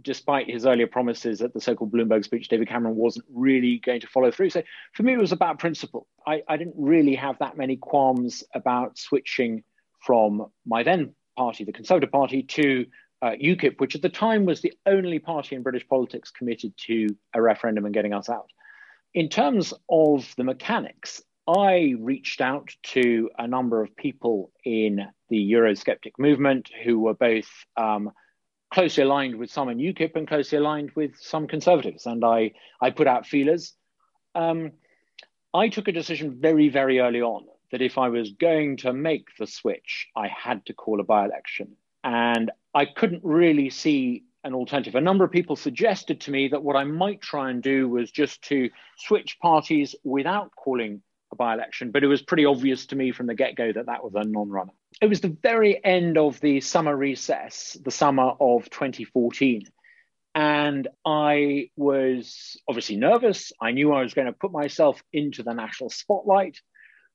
[0.00, 4.06] despite his earlier promises at the so-called Bloomberg speech, David Cameron wasn't really going to
[4.06, 4.50] follow through.
[4.50, 6.06] So for me, it was about principle.
[6.26, 9.62] I, I didn't really have that many qualms about switching
[10.00, 12.86] from my then party, the Conservative Party, to
[13.22, 17.16] uh, UKIP, which at the time was the only party in British politics committed to
[17.32, 18.50] a referendum and getting us out.
[19.14, 25.52] In terms of the mechanics, I reached out to a number of people in the
[25.52, 28.10] Eurosceptic movement who were both um,
[28.72, 32.06] closely aligned with some in UKIP and closely aligned with some conservatives.
[32.06, 33.74] And I, I put out feelers.
[34.34, 34.72] Um,
[35.52, 39.28] I took a decision very, very early on that if I was going to make
[39.38, 41.76] the switch, I had to call a by election.
[42.02, 44.94] And I couldn't really see an alternative.
[44.94, 48.10] A number of people suggested to me that what I might try and do was
[48.10, 51.02] just to switch parties without calling
[51.32, 53.86] a by election, but it was pretty obvious to me from the get go that
[53.86, 54.72] that was a non runner.
[55.00, 59.64] It was the very end of the summer recess, the summer of 2014.
[60.36, 63.52] And I was obviously nervous.
[63.60, 66.60] I knew I was going to put myself into the national spotlight.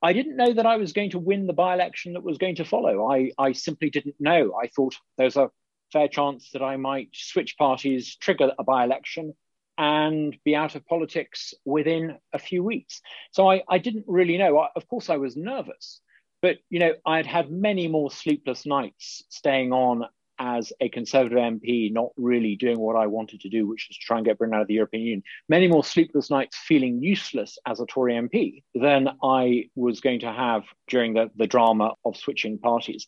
[0.01, 2.55] I didn't know that I was going to win the by election that was going
[2.55, 3.11] to follow.
[3.11, 4.53] I, I simply didn't know.
[4.55, 5.51] I thought there's a
[5.91, 9.33] fair chance that I might switch parties, trigger a by election,
[9.77, 13.01] and be out of politics within a few weeks.
[13.31, 14.67] So I, I didn't really know.
[14.75, 16.01] Of course, I was nervous,
[16.41, 20.05] but you know, I'd had many more sleepless nights staying on
[20.39, 24.17] as a Conservative MP, not really doing what I wanted to do, which is try
[24.17, 25.23] and get Britain out of the European Union.
[25.49, 30.31] Many more sleepless nights feeling useless as a Tory MP than I was going to
[30.31, 33.07] have during the, the drama of switching parties.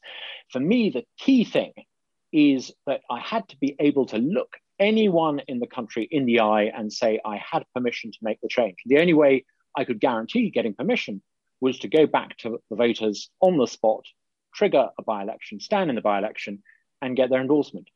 [0.51, 1.71] For me, the key thing
[2.31, 6.39] is that I had to be able to look anyone in the country in the
[6.39, 8.77] eye and say I had permission to make the change.
[8.85, 9.45] The only way
[9.77, 11.21] I could guarantee getting permission
[11.59, 14.03] was to go back to the voters on the spot,
[14.53, 16.63] trigger a by election, stand in the by election,
[17.01, 17.87] and get their endorsement.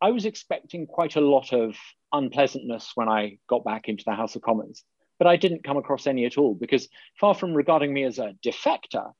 [0.00, 1.76] I was expecting quite a lot of
[2.12, 4.82] unpleasantness when I got back into the House of Commons,
[5.18, 6.88] but I didn't come across any at all because,
[7.20, 9.12] far from regarding me as a defector,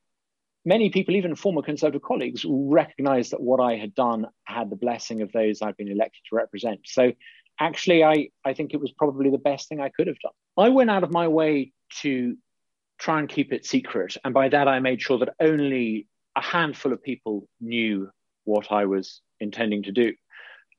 [0.64, 5.22] many people, even former Conservative colleagues, recognized that what I had done had the blessing
[5.22, 6.81] of those I'd been elected to represent.
[6.85, 7.12] So
[7.59, 10.33] actually, I, I think it was probably the best thing I could have done.
[10.57, 12.37] I went out of my way to
[12.98, 14.16] try and keep it secret.
[14.25, 18.11] And by that, I made sure that only a handful of people knew
[18.44, 20.12] what I was intending to do.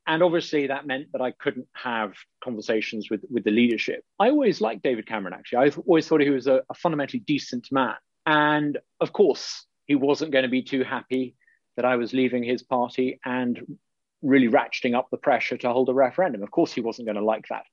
[0.06, 4.04] And obviously, that meant that I couldn't have conversations with, with the leadership.
[4.19, 5.69] I always liked David Cameron, actually.
[5.69, 7.96] I always thought he was a, a fundamentally decent man.
[8.26, 11.36] And of course, he wasn't going to be too happy
[11.76, 13.78] that I was leaving his party and
[14.22, 16.43] really ratcheting up the pressure to hold a referendum.
[16.43, 17.63] Of course, he wasn't going to like that.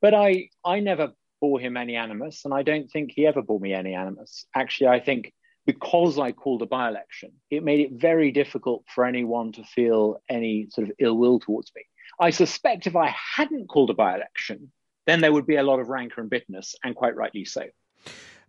[0.00, 3.60] But I, I never bore him any animus, and I don't think he ever bore
[3.60, 4.46] me any animus.
[4.54, 5.32] Actually, I think
[5.66, 10.22] because I called a by election, it made it very difficult for anyone to feel
[10.28, 11.82] any sort of ill will towards me.
[12.18, 14.72] I suspect if I hadn't called a by election,
[15.06, 17.64] then there would be a lot of rancor and bitterness, and quite rightly so.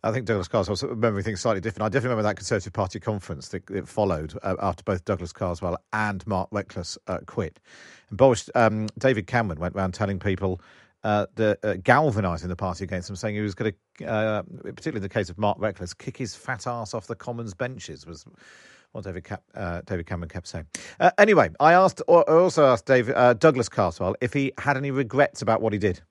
[0.04, 1.86] I think Douglas Carswell, I remember things slightly different.
[1.86, 5.78] I definitely remember that Conservative Party conference that, that followed uh, after both Douglas Carswell
[5.94, 7.60] and Mark Reckless uh, quit.
[8.10, 10.60] And Boris, um, David Cameron went around telling people,
[11.04, 14.98] uh, the, uh, galvanising the party against them, saying he was going to, uh, particularly
[14.98, 18.26] in the case of Mark Reckless, kick his fat ass off the Commons benches, was
[18.94, 20.66] what David, Cap- uh, David Cameron kept saying.
[21.20, 25.62] anyway, I asked, I also asked David, Douglas Carswell if he had any regrets about
[25.62, 26.02] what he did.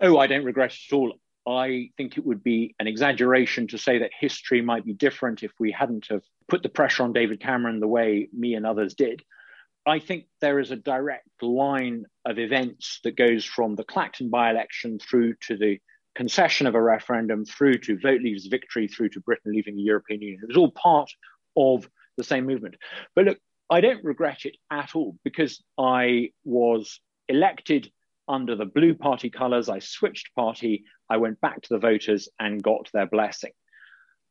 [0.00, 1.14] Oh, I don't regret at all.
[1.48, 5.52] I think it would be an exaggeration to say that history might be different if
[5.58, 9.22] we hadn't have put the pressure on David Cameron the way me and others did.
[9.86, 14.50] I think there is a direct line of events that goes from the Clacton by
[14.50, 15.78] election through to the
[16.14, 20.20] concession of a referendum, through to Vote Leave's victory, through to Britain leaving the European
[20.20, 20.40] Union.
[20.42, 21.10] It was all part
[21.56, 22.76] of the same movement.
[23.14, 23.38] But look,
[23.70, 27.90] I don't regret it at all because I was elected
[28.28, 29.68] under the blue party colours.
[29.68, 30.84] I switched party.
[31.10, 33.52] I went back to the voters and got their blessing.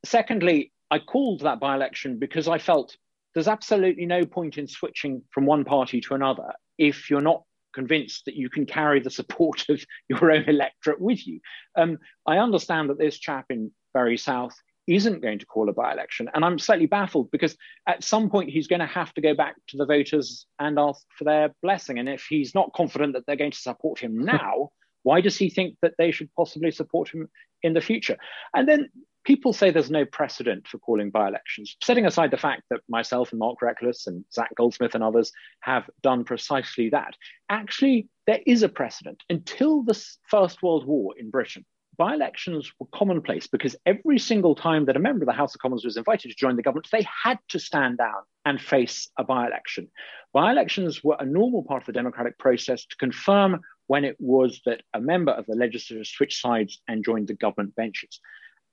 [0.06, 2.96] Secondly, I called that by election because I felt
[3.34, 8.26] there's absolutely no point in switching from one party to another if you're not convinced
[8.26, 11.40] that you can carry the support of your own electorate with you.
[11.76, 14.56] Um, I understand that this chap in Bury South
[14.88, 16.30] isn't going to call a by election.
[16.34, 19.56] And I'm slightly baffled because at some point he's going to have to go back
[19.68, 22.00] to the voters and ask for their blessing.
[22.00, 24.70] And if he's not confident that they're going to support him now,
[25.08, 27.30] why does he think that they should possibly support him
[27.64, 28.18] in the future?
[28.54, 28.90] And then
[29.24, 33.32] people say there's no precedent for calling by elections, setting aside the fact that myself
[33.32, 37.14] and Mark Reckless and Zac Goldsmith and others have done precisely that.
[37.50, 39.24] Actually, there is a precedent.
[39.30, 39.98] Until the
[40.30, 41.66] First World War in Britain,
[41.98, 45.62] by elections were commonplace because every single time that a member of the House of
[45.62, 49.24] Commons was invited to join the government, they had to stand down and face a
[49.24, 49.88] by election.
[50.34, 54.62] By elections were a normal part of the democratic process to confirm when it was
[54.66, 58.20] that a member of the legislature switched sides and joined the government benches.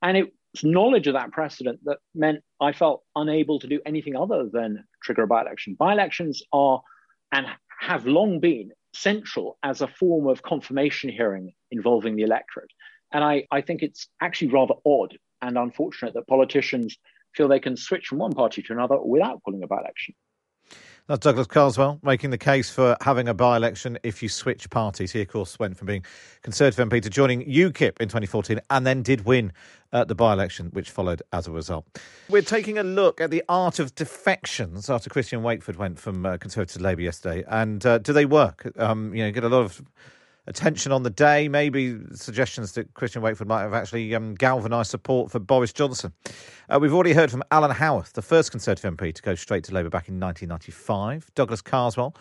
[0.02, 4.16] And it was knowledge of that precedent that meant I felt unable to do anything
[4.16, 5.76] other than trigger a by election.
[5.78, 6.82] By elections are
[7.32, 7.46] and
[7.80, 12.70] have long been central as a form of confirmation hearing involving the electorate.
[13.12, 16.96] And I, I think it's actually rather odd and unfortunate that politicians
[17.34, 20.14] feel they can switch from one party to another without calling a by election.
[21.06, 25.12] That's Douglas Carswell making the case for having a by election if you switch parties.
[25.12, 26.02] He, of course, went from being
[26.40, 29.52] Conservative MP to joining UKIP in 2014 and then did win
[29.92, 31.84] uh, the by election, which followed as a result.
[32.30, 36.38] We're taking a look at the art of defections after Christian Wakeford went from uh,
[36.38, 37.44] Conservative to Labour yesterday.
[37.48, 38.72] And uh, do they work?
[38.78, 39.82] Um, you know, get a lot of
[40.46, 45.30] attention on the day, maybe suggestions that Christian Wakeford might have actually um, galvanised support
[45.30, 46.12] for Boris Johnson.
[46.68, 49.74] Uh, we've already heard from Alan Howarth, the first Conservative MP to go straight to
[49.74, 51.30] Labour back in 1995.
[51.34, 52.14] Douglas Carswell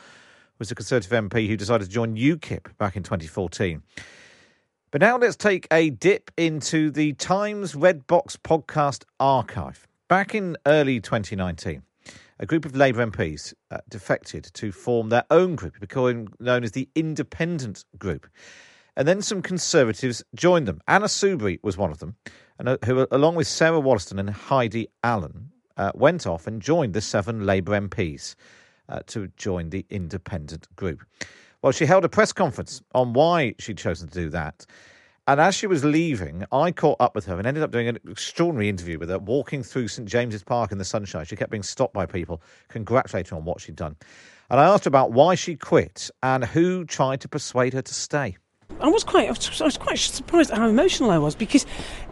[0.59, 3.81] was a Conservative MP who decided to join UKIP back in 2014.
[4.91, 9.87] But now let's take a dip into the Times Red Box podcast archive.
[10.07, 11.81] Back in early 2019,
[12.39, 16.71] a group of Labour MPs uh, defected to form their own group, becoming known as
[16.71, 18.27] the Independent Group.
[18.95, 20.81] And then some Conservatives joined them.
[20.87, 22.15] Anna Soubry was one of them,
[22.59, 26.93] and uh, who, along with Sarah Wollaston and Heidi Allen, uh, went off and joined
[26.93, 28.35] the seven Labour MPs
[28.89, 31.03] uh, to join the Independent Group.
[31.61, 34.65] Well, she held a press conference on why she'd chosen to do that
[35.27, 37.97] and as she was leaving, I caught up with her and ended up doing an
[38.09, 41.25] extraordinary interview with her, walking through St James's Park in the sunshine.
[41.25, 43.95] She kept being stopped by people congratulating her on what she'd done.
[44.49, 47.93] And I asked her about why she quit and who tried to persuade her to
[47.93, 48.37] stay.
[48.81, 51.65] I was quite, I was, quite surprised at how emotional I was because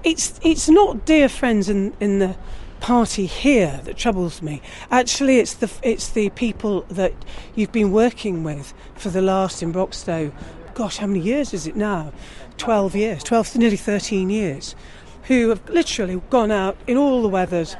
[0.04, 2.36] it's it's not dear friends in in the
[2.80, 4.62] party here that troubles me.
[4.90, 7.14] Actually, it's the it's the people that
[7.56, 10.32] you've been working with for the last in Broxtowe.
[10.74, 12.14] Gosh, how many years is it now?
[12.62, 14.76] Twelve years, twelve, nearly thirteen years,
[15.24, 17.76] who have literally gone out in all the weathers,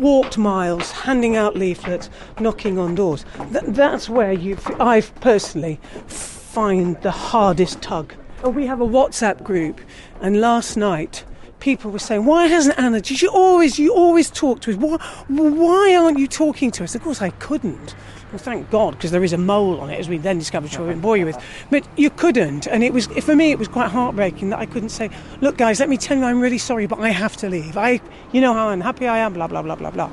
[0.00, 2.10] walked miles, handing out leaflets,
[2.40, 3.24] knocking on doors.
[3.52, 5.78] Th- that's where you, I personally
[6.08, 8.12] find the hardest tug.
[8.42, 9.80] Oh, we have a WhatsApp group,
[10.20, 11.24] and last night
[11.60, 13.00] people were saying, "Why hasn't Anna?
[13.00, 14.76] Did you always you always talk to us?
[14.76, 14.96] Why,
[15.28, 17.94] why aren't you talking to us?" Of course, I couldn't.
[18.34, 20.76] Well, thank God, because there is a mole on it, as we then discovered, which
[20.76, 21.40] I won't bore you with.
[21.70, 23.52] But you couldn't, and it was for me.
[23.52, 25.08] It was quite heartbreaking that I couldn't say,
[25.40, 27.76] "Look, guys, let me tell you, I'm really sorry, but I have to leave.
[27.76, 28.00] I,
[28.32, 30.10] you know how unhappy I am." Blah blah blah blah blah.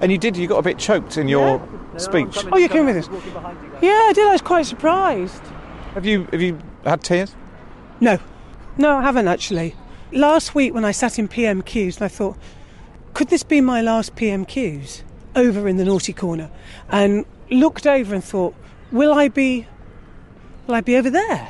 [0.00, 0.38] And you did.
[0.38, 1.60] You got a bit choked in your
[1.98, 2.46] speech.
[2.50, 3.10] Oh, you came with us.
[3.82, 4.26] Yeah, I did.
[4.26, 5.42] I was quite surprised.
[5.92, 7.36] Have you have you had tears?
[8.00, 8.18] No,
[8.78, 9.76] no, I haven't actually.
[10.12, 12.38] Last week when I sat in PMQs and I thought,
[13.12, 15.02] could this be my last PMQs
[15.36, 16.50] over in the naughty corner?
[16.90, 18.54] And looked over and thought,
[18.92, 19.66] will I be,
[20.66, 21.48] will I be over there?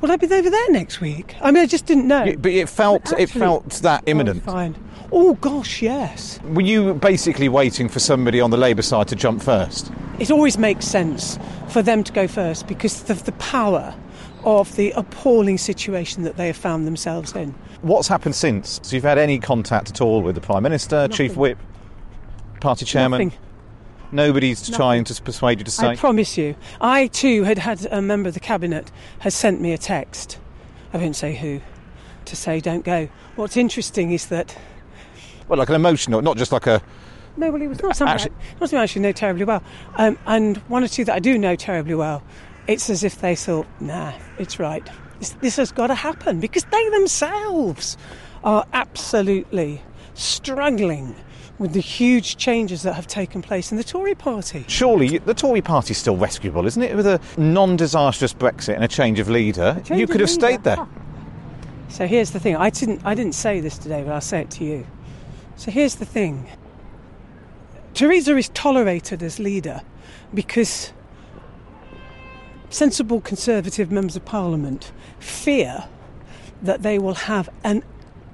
[0.00, 1.36] Will I be over there next week?
[1.40, 2.34] I mean, I just didn't know.
[2.36, 4.42] But it felt But it felt that imminent.
[4.42, 4.76] Fine.
[5.12, 6.40] Oh gosh, yes.
[6.42, 9.92] Were you basically waiting for somebody on the Labour side to jump first?
[10.18, 13.94] It always makes sense for them to go first because of the power
[14.44, 17.54] of the appalling situation that they have found themselves in.
[17.82, 18.80] What's happened since?
[18.82, 21.58] So you've had any contact at all with the Prime Minister, Chief Whip,
[22.62, 23.18] Party Chairman?
[23.28, 23.38] Nothing.
[24.12, 25.88] Nobody's trying to persuade you to stay.
[25.88, 26.54] I promise you.
[26.80, 28.90] I too had had a member of the cabinet
[29.20, 30.38] has sent me a text.
[30.92, 31.60] I won't say who.
[32.26, 33.08] To say don't go.
[33.36, 34.56] What's interesting is that
[35.48, 36.80] well, like an emotional, not just like a.
[37.36, 39.62] no, well, it was not something, Actually- not something I actually know terribly well.
[39.96, 42.22] Um, and one or two that I do know terribly well,
[42.68, 44.88] it's as if they thought, nah, it's right.
[45.18, 47.96] This, this has got to happen because they themselves
[48.44, 49.82] are absolutely
[50.14, 51.16] struggling
[51.62, 54.64] with the huge changes that have taken place in the Tory party.
[54.66, 56.96] Surely the Tory party is still rescuable, isn't it?
[56.96, 60.40] With a non-disastrous Brexit and a change of leader, change you could have leader.
[60.40, 60.86] stayed there.
[61.88, 62.56] So here's the thing.
[62.56, 64.84] I didn't I didn't say this today, but I'll say it to you.
[65.54, 66.50] So here's the thing.
[67.94, 69.82] Theresa is tolerated as leader
[70.34, 70.92] because
[72.70, 74.90] sensible conservative members of parliament
[75.20, 75.84] fear
[76.62, 77.84] that they will have an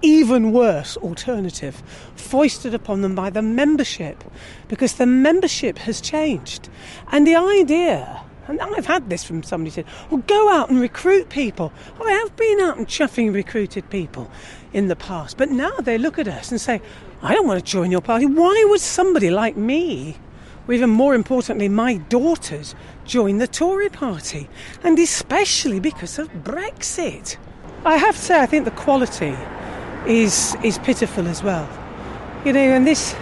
[0.02, 1.82] even worse alternative
[2.14, 4.24] foisted upon them by the membership
[4.68, 6.68] because the membership has changed.
[7.10, 11.28] And the idea, and I've had this from somebody said, well, go out and recruit
[11.28, 11.72] people.
[12.02, 14.30] I have been out and chuffing recruited people
[14.72, 16.80] in the past, but now they look at us and say,
[17.22, 18.26] I don't want to join your party.
[18.26, 20.16] Why would somebody like me,
[20.66, 22.74] or even more importantly, my daughters,
[23.04, 24.48] join the Tory party?
[24.84, 27.36] And especially because of Brexit.
[27.84, 29.36] I have to say, I think the quality
[30.06, 31.68] is is pitiful as well.
[32.44, 33.14] You know, and this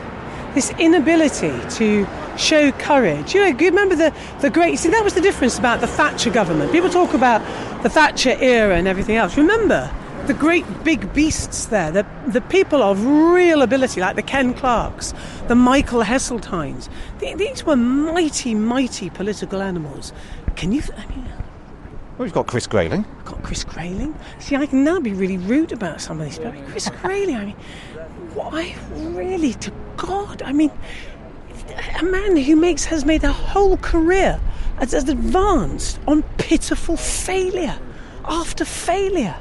[0.55, 2.07] this inability to
[2.37, 3.35] show courage.
[3.35, 4.79] You know, you remember the the great.
[4.79, 6.73] See, that was the difference about the Thatcher government.
[6.73, 7.41] People talk about
[7.83, 9.37] the Thatcher era and everything else.
[9.37, 9.91] Remember
[10.27, 15.15] the great big beasts there, the the people of real ability, like the Ken Clarkes,
[15.49, 16.89] the Michael Heseltines.
[17.21, 20.13] Th- These were mighty, mighty political animals.
[20.57, 20.83] Can you?
[20.97, 21.29] I mean,
[22.17, 23.05] Well, we've got Chris Grayling.
[23.27, 24.15] got Chris Grayling.
[24.39, 26.63] See, I can now be really rude about some of these people.
[26.71, 27.57] Chris Grayling, I mean,
[28.33, 30.41] why really to God?
[30.41, 30.71] I mean,
[32.01, 34.41] a man who makes has made a whole career
[34.79, 37.79] as, as advanced on pitiful failure
[38.25, 39.37] after failure.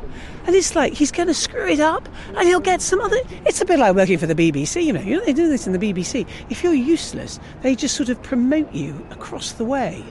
[0.45, 3.17] And it's like he's going to screw it up, and he'll get some other.
[3.45, 4.99] It's a bit like working for the BBC, you know.
[4.99, 6.27] You know they do this in the BBC.
[6.49, 10.03] If you're useless, they just sort of promote you across the way.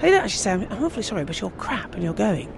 [0.00, 2.52] They don't actually say, "I'm awfully sorry, but you're crap and you're going."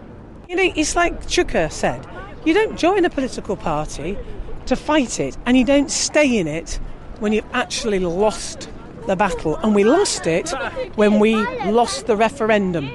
[0.49, 2.07] You know, it's like Chuka said
[2.45, 4.18] you don't join a political party
[4.66, 6.80] to fight it, and you don't stay in it
[7.18, 8.68] when you've actually lost
[9.07, 9.57] the battle.
[9.57, 10.51] And we lost it
[10.95, 11.34] when we
[11.66, 12.91] lost the referendum.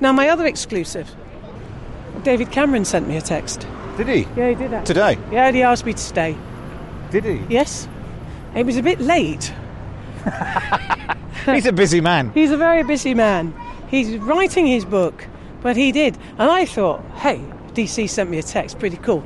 [0.00, 1.14] Now, my other exclusive
[2.22, 3.66] David Cameron sent me a text.
[3.96, 4.26] Did he?
[4.36, 4.86] Yeah, he did that.
[4.86, 5.18] Today?
[5.30, 6.36] Yeah, and he asked me to stay.
[7.10, 7.42] Did he?
[7.48, 7.86] Yes.
[8.54, 9.52] It was a bit late.
[11.46, 12.32] He's a busy man.
[12.32, 13.52] He's a very busy man.
[13.94, 15.24] He's writing his book,
[15.62, 16.18] but he did.
[16.36, 17.40] And I thought, hey,
[17.74, 19.24] DC sent me a text, pretty cool.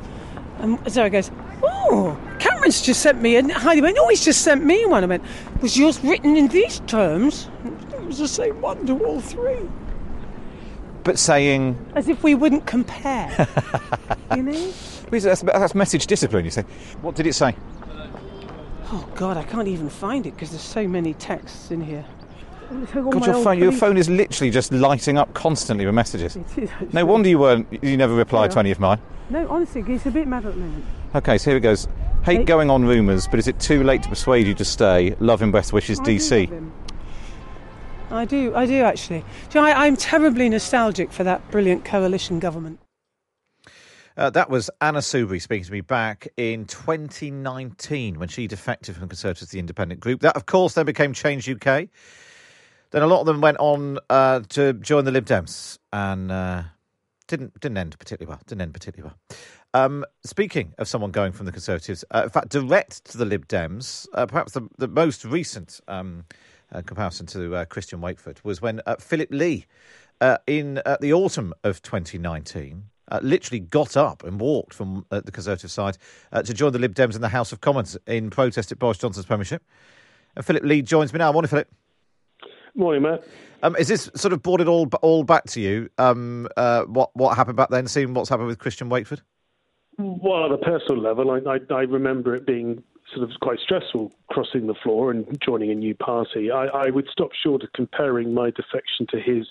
[0.59, 1.31] And Sarah goes,
[1.63, 3.35] oh, Cameron's just sent me.
[3.37, 5.03] And Heidi went, oh, he's just sent me one.
[5.03, 5.23] I went,
[5.63, 7.49] was yours written in these terms?
[7.93, 9.67] It was the same one to all three.
[11.03, 13.47] But saying, As if we wouldn't compare.
[14.35, 14.73] you know?
[15.09, 16.61] that's, that's message discipline, you say.
[17.01, 17.55] What did it say?
[18.91, 22.05] Oh, God, I can't even find it because there's so many texts in here.
[22.71, 26.35] All God, your phone, your phone is literally just lighting up constantly with messages.
[26.57, 27.67] It is, No wonder you weren't.
[27.83, 28.59] You never replied to Yeah.
[28.61, 28.99] any of mine.
[29.29, 30.85] No, honestly, he's a bit mad at the moment.
[31.15, 31.87] Okay, so here it goes.
[32.23, 35.15] Hate Hey- going on rumours, but is it too late to persuade you to stay?
[35.19, 36.49] Love and best wishes, I DC.
[36.51, 36.71] love.
[38.11, 39.23] I do, I do actually.
[39.49, 42.79] Do you know, I, I'm terribly nostalgic for that brilliant coalition government.
[44.17, 49.07] Uh, that was Anna Soubry speaking to me back in 2019 when she defected from
[49.07, 50.21] Conservatives to the Independent Group.
[50.21, 51.87] That, of course, then became Change UK.
[52.91, 56.63] Then a lot of them went on uh, to join the Lib Dems and uh,
[57.27, 58.41] didn't didn't end particularly well.
[58.47, 59.39] Didn't end particularly well.
[59.73, 63.47] Um, speaking of someone going from the Conservatives, uh, in fact, direct to the Lib
[63.47, 66.25] Dems, uh, perhaps the, the most recent um,
[66.71, 69.67] uh, comparison to uh, Christian Wakeford was when Philip Lee,
[70.47, 75.71] in the autumn of 2019, uh, literally got up and walked from uh, the Conservative
[75.71, 75.97] side
[76.31, 78.97] uh, to join the Lib Dems in the House of Commons in protest at Boris
[78.97, 79.63] Johnson's premiership.
[80.35, 81.31] And Philip Lee joins me now.
[81.31, 81.67] Morning, Philip.
[82.79, 83.25] Morning, Matt.
[83.61, 85.89] Um, is this sort of brought it all all back to you?
[85.97, 87.87] Um, uh, what what happened back then?
[87.87, 89.19] Seeing what's happened with Christian Wakeford?
[89.97, 92.81] Well, at a personal level, I, I, I remember it being
[93.13, 96.51] sort of quite stressful crossing the floor and joining a new party.
[96.51, 99.47] I, I would stop short of comparing my defection to his,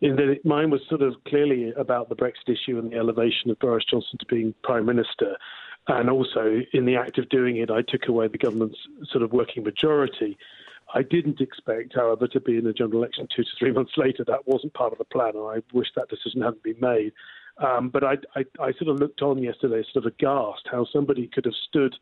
[0.00, 3.50] in that it, mine was sort of clearly about the Brexit issue and the elevation
[3.50, 5.36] of Boris Johnson to being Prime Minister.
[5.86, 8.78] And also, in the act of doing it, I took away the government's
[9.12, 10.38] sort of working majority.
[10.94, 14.24] I didn't expect, however, to be in the general election two to three months later.
[14.24, 17.12] That wasn't part of the plan, and I wish that decision hadn't been made.
[17.58, 21.28] Um, but I, I, I sort of looked on yesterday, sort of aghast, how somebody
[21.32, 21.94] could have stood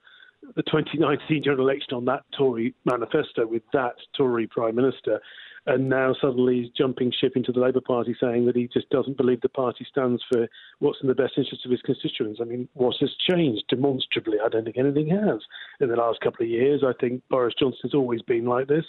[0.57, 5.20] the 2019 general election on that Tory manifesto with that Tory Prime Minister,
[5.66, 9.16] and now suddenly he's jumping ship into the Labour Party saying that he just doesn't
[9.16, 10.49] believe the party stands for
[10.80, 12.40] what's in the best interest of his constituents.
[12.43, 14.38] I mean, what has changed demonstrably?
[14.45, 15.40] I don't think anything has
[15.80, 16.82] in the last couple of years.
[16.84, 18.84] I think Boris Johnson has always been like this.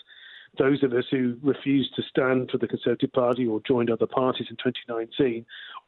[0.58, 4.48] Those of us who refused to stand for the Conservative Party or joined other parties
[4.50, 5.46] in 2019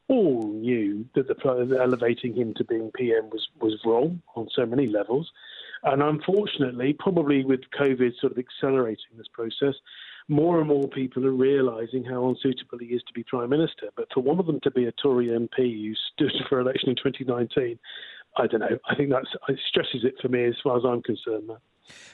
[0.07, 4.87] all knew that the elevating him to being PM was, was wrong on so many
[4.87, 5.31] levels.
[5.85, 9.75] And unfortunately, probably with COVID sort of accelerating this process,
[10.27, 13.89] more and more people are realising how unsuitable he is to be Prime Minister.
[13.95, 16.95] But for one of them to be a Tory MP who stood for election in
[16.95, 17.77] 2019,
[18.37, 18.79] I don't know.
[18.89, 19.25] I think that
[19.67, 21.47] stresses it for me as far as I'm concerned.
[21.47, 21.59] Matt.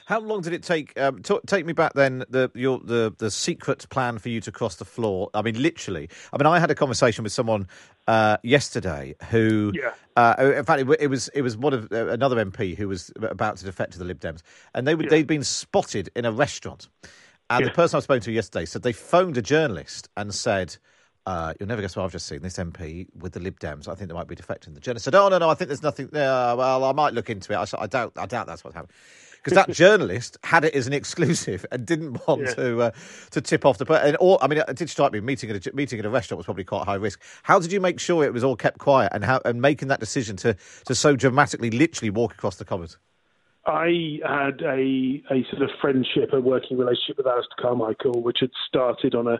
[0.06, 0.98] How long did it take?
[0.98, 2.24] Um, t- take me back then.
[2.28, 5.30] The your the the secret plan for you to cross the floor.
[5.34, 6.08] I mean, literally.
[6.32, 7.68] I mean, I had a conversation with someone
[8.06, 9.92] uh, yesterday who, Yeah.
[10.16, 13.12] uh, in fact, it, it was it was one of uh, another MP who was
[13.16, 14.42] about to defect to the Lib Dems,
[14.74, 16.88] and they would they'd been spotted in a restaurant,
[17.50, 20.76] and the person I was spoke to yesterday said they phoned a journalist and said.
[21.24, 22.42] Uh, you'll never guess what I've just seen.
[22.42, 23.86] This MP with the Lib Dems.
[23.86, 24.74] I think they might be defecting.
[24.74, 26.06] The journalist said, "Oh no, no, I think there's nothing.
[26.06, 27.56] Uh, well, I might look into it.
[27.56, 28.14] I, I doubt.
[28.16, 28.96] I doubt that's what's happening."
[29.42, 32.54] Because that journalist had it as an exclusive and didn't want Yeah.
[32.54, 32.90] to uh,
[33.32, 33.86] to tip off the.
[33.86, 36.10] per- And all, I mean, it did strike me meeting at a meeting at a
[36.10, 37.20] restaurant was probably quite high risk.
[37.42, 40.00] How did you make sure it was all kept quiet and how and making that
[40.00, 42.98] decision to to so dramatically, literally walk across the commons?
[43.64, 48.50] I had a a sort of friendship, a working relationship with Alistair Carmichael, which had
[48.66, 49.38] started on a,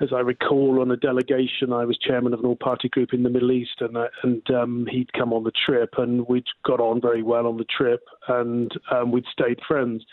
[0.00, 1.72] as I recall, on a delegation.
[1.72, 4.86] I was chairman of an all-party group in the Middle East, and uh, and um,
[4.90, 8.70] he'd come on the trip, and we'd got on very well on the trip, and
[8.90, 10.04] um, we'd stayed friends.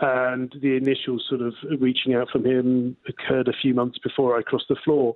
[0.00, 4.42] And the initial sort of reaching out from him occurred a few months before I
[4.42, 5.14] crossed the floor.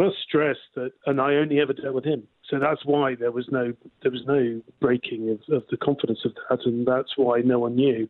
[0.00, 2.22] Must stress that, and I only ever dealt with him.
[2.48, 6.32] So that's why there was no there was no breaking of, of the confidence of
[6.48, 8.08] that, and that's why no one knew.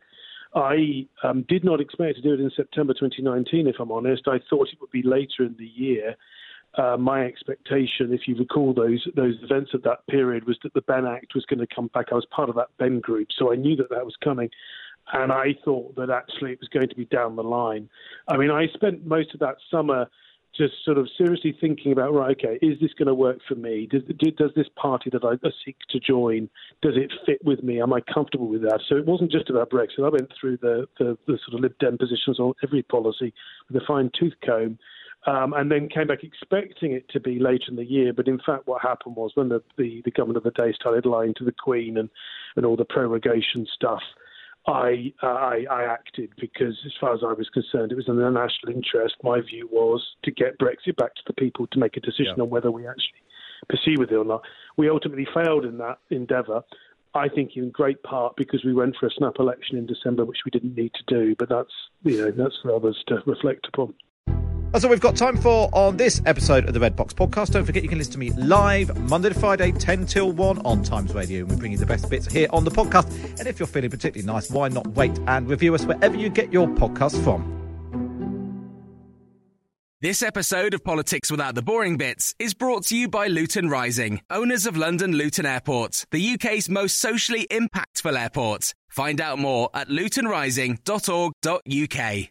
[0.54, 3.66] I um, did not expect to do it in September 2019.
[3.66, 6.14] If I'm honest, I thought it would be later in the year.
[6.78, 10.82] Uh, my expectation, if you recall those those events of that period, was that the
[10.82, 12.12] Benn Act was going to come back.
[12.12, 14.48] I was part of that Benn group, so I knew that that was coming,
[15.12, 17.88] and I thought that actually it was going to be down the line.
[18.28, 20.08] I mean, I spent most of that summer
[20.56, 23.88] just sort of seriously thinking about right okay is this going to work for me?
[23.90, 24.02] Does,
[24.36, 25.34] does this party that I
[25.64, 26.48] seek to join
[26.82, 27.80] does it fit with me?
[27.80, 28.80] Am I comfortable with that?
[28.88, 30.04] So it wasn't just about Brexit.
[30.04, 33.32] I went through the, the, the sort of Lib Dem positions on every policy
[33.68, 34.78] with a fine tooth comb
[35.26, 38.12] um, and then came back expecting it to be later in the year.
[38.12, 41.06] But in fact what happened was when the, the, the government of the day started
[41.06, 42.08] lying to the Queen and,
[42.56, 44.02] and all the prorogation stuff
[44.66, 48.16] I, uh, I I acted because, as far as I was concerned, it was in
[48.16, 49.16] the national interest.
[49.22, 52.42] My view was to get Brexit back to the people to make a decision Yeah.
[52.44, 53.22] on whether we actually
[53.68, 54.42] proceed with it or not.
[54.76, 56.62] We ultimately failed in that endeavour.
[57.14, 60.44] I think in great part because we went for a snap election in December, which
[60.44, 61.34] we didn't need to do.
[61.38, 61.72] But that's
[62.04, 63.94] you know that's for others to reflect upon.
[64.72, 67.50] That's all we've got time for on this episode of the Red Box Podcast.
[67.50, 70.84] Don't forget you can listen to me live Monday to Friday, 10 till 1 on
[70.84, 71.40] Times Radio.
[71.40, 73.10] And we bring you the best bits here on the podcast.
[73.40, 76.52] And if you're feeling particularly nice, why not wait and review us wherever you get
[76.52, 77.56] your podcasts from?
[80.00, 84.20] This episode of Politics Without the Boring Bits is brought to you by Luton Rising,
[84.30, 88.72] owners of London Luton Airport, the UK's most socially impactful airport.
[88.88, 92.30] Find out more at lutonrising.org.uk.